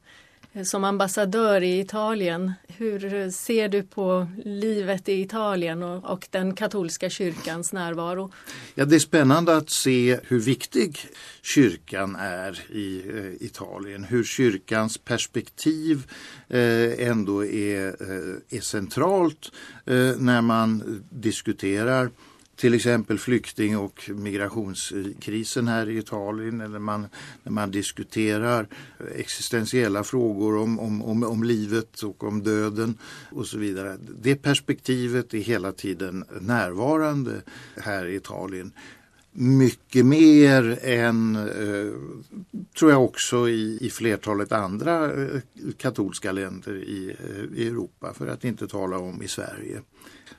som 0.63 0.83
ambassadör 0.83 1.63
i 1.63 1.79
Italien, 1.79 2.53
hur 2.67 3.31
ser 3.31 3.69
du 3.69 3.83
på 3.83 4.27
livet 4.45 5.09
i 5.09 5.21
Italien 5.21 5.83
och, 5.83 6.11
och, 6.11 6.27
den 6.31 6.55
katolska 6.55 7.09
kyrkans 7.09 7.73
närvaro? 7.73 8.31
Ja, 8.75 8.85
det 8.85 8.95
är 8.95 8.99
spännande 8.99 9.57
att 9.57 9.69
se 9.69 10.19
hur 10.23 10.39
viktig 10.39 10.99
kyrkan 11.41 12.15
är 12.15 12.63
i 12.71 13.03
eh, 13.15 13.45
Italien. 13.45 14.03
Hur 14.03 14.23
kyrkans 14.23 14.97
perspektiv 14.97 16.11
eh, 16.47 17.07
ändå 17.07 17.45
är, 17.45 17.87
eh, 17.87 18.57
är 18.57 18.61
centralt 18.61 19.51
eh, 19.85 20.11
när 20.17 20.41
man 20.41 21.03
diskuterar 21.09 22.09
till 22.55 22.73
exempel 22.73 23.19
flykting 23.19 23.77
och 23.77 24.09
migrationskrisen 24.09 25.67
här 25.67 25.89
i 25.89 25.97
Italien 25.97 26.61
eller 26.61 26.79
man, 26.79 27.07
när 27.43 27.51
man 27.51 27.71
diskuterar 27.71 28.67
existentiella 29.15 30.03
frågor 30.03 30.57
om, 30.57 30.79
om, 30.79 31.01
om, 31.01 31.23
om 31.23 31.43
livet 31.43 32.01
och 32.01 32.23
om 32.23 32.43
döden 32.43 32.97
och 33.31 33.47
så 33.47 33.57
vidare. 33.57 33.97
Det 34.21 34.35
perspektivet 34.35 35.33
är 35.33 35.37
hela 35.37 35.71
tiden 35.71 36.25
närvarande 36.41 37.41
här 37.77 38.05
i 38.05 38.15
Italien 38.15 38.71
mycket 39.37 40.05
mer 40.05 40.79
än, 40.81 41.35
eh, 41.35 41.93
tror 42.77 42.91
jag 42.91 43.03
också 43.03 43.49
i, 43.49 43.77
i 43.81 43.89
flertalet 43.89 44.51
andra 44.51 45.23
eh, 45.23 45.41
katolska 45.77 46.31
länder 46.31 46.75
i, 46.75 47.15
eh, 47.19 47.59
i 47.59 47.67
Europa, 47.67 48.13
för 48.13 48.27
att 48.27 48.43
inte 48.43 48.67
tala 48.67 48.97
om 48.97 49.23
i 49.23 49.27
Sverige. 49.27 49.81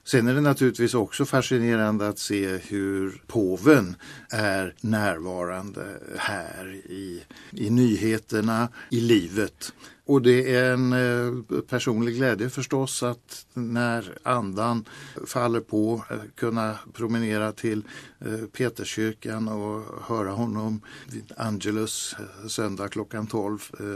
Sen 0.05 0.29
är 0.29 0.35
det 0.35 0.41
naturligtvis 0.41 0.95
också 0.95 1.25
fascinerande 1.25 2.09
att 2.09 2.19
se 2.19 2.57
hur 2.57 3.23
påven 3.27 3.97
är 4.31 4.75
närvarande 4.81 5.87
här 6.17 6.75
i, 6.75 7.23
i 7.51 7.71
nyheterna, 7.71 8.69
i 8.91 9.01
livet. 9.01 9.73
Och 10.07 10.23
det 10.23 10.55
är 10.55 10.73
en 10.73 10.93
eh, 10.93 11.61
personlig 11.61 12.15
glädje 12.17 12.51
förstås 12.51 13.03
att 13.03 13.47
när 13.55 14.19
andan 14.23 14.85
faller 15.27 15.61
på 15.61 16.05
eh, 16.11 16.17
kunna 16.35 16.79
promenera 16.93 17.53
till 17.53 17.83
eh, 18.21 18.47
Peterskyrkan 18.53 19.49
och 19.49 20.03
höra 20.03 20.31
honom 20.31 20.81
vid 21.07 21.33
Angelus 21.37 22.17
eh, 22.19 22.49
söndag 22.49 22.89
klockan 22.89 23.27
12 23.27 23.59
eh, 23.81 23.87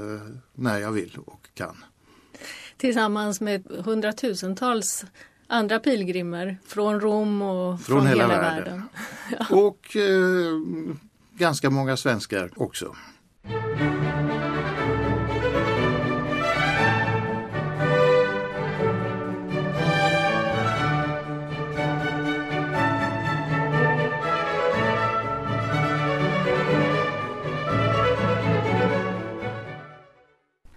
när 0.54 0.78
jag 0.78 0.92
vill 0.92 1.18
och 1.26 1.48
kan. 1.54 1.84
Tillsammans 2.76 3.40
med 3.40 3.66
hundratusentals 3.84 5.04
andra 5.50 5.78
pilgrimer 5.78 6.58
från 6.66 7.00
Rom 7.00 7.42
och 7.42 7.80
från, 7.80 7.96
från 7.98 8.06
hela, 8.06 8.22
hela, 8.22 8.40
världen. 8.40 8.64
världen. 8.64 8.88
ja. 9.38 9.56
Och 9.56 9.96
eh, 9.96 10.96
ganska 11.38 11.70
många 11.70 11.96
svenskar 11.96 12.50
också. 12.56 12.94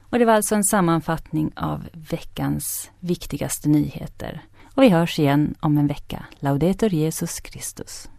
Och 0.10 0.20
det 0.20 0.26
var 0.26 0.34
alltså 0.34 0.56
en 0.56 0.64
sammanfattning 0.64 1.52
av 1.56 1.90
veckans 1.94 2.92
viktigaste 3.00 3.70
nyheter. 3.70 4.42
Och 4.76 4.84
vi 4.84 4.90
hörs 4.90 5.20
igen 5.20 5.56
om 5.60 5.78
en 5.78 5.88
vecka. 5.88 6.26
Laudetur 6.40 6.94
Jesus 6.94 7.42
Christus. 7.44 8.10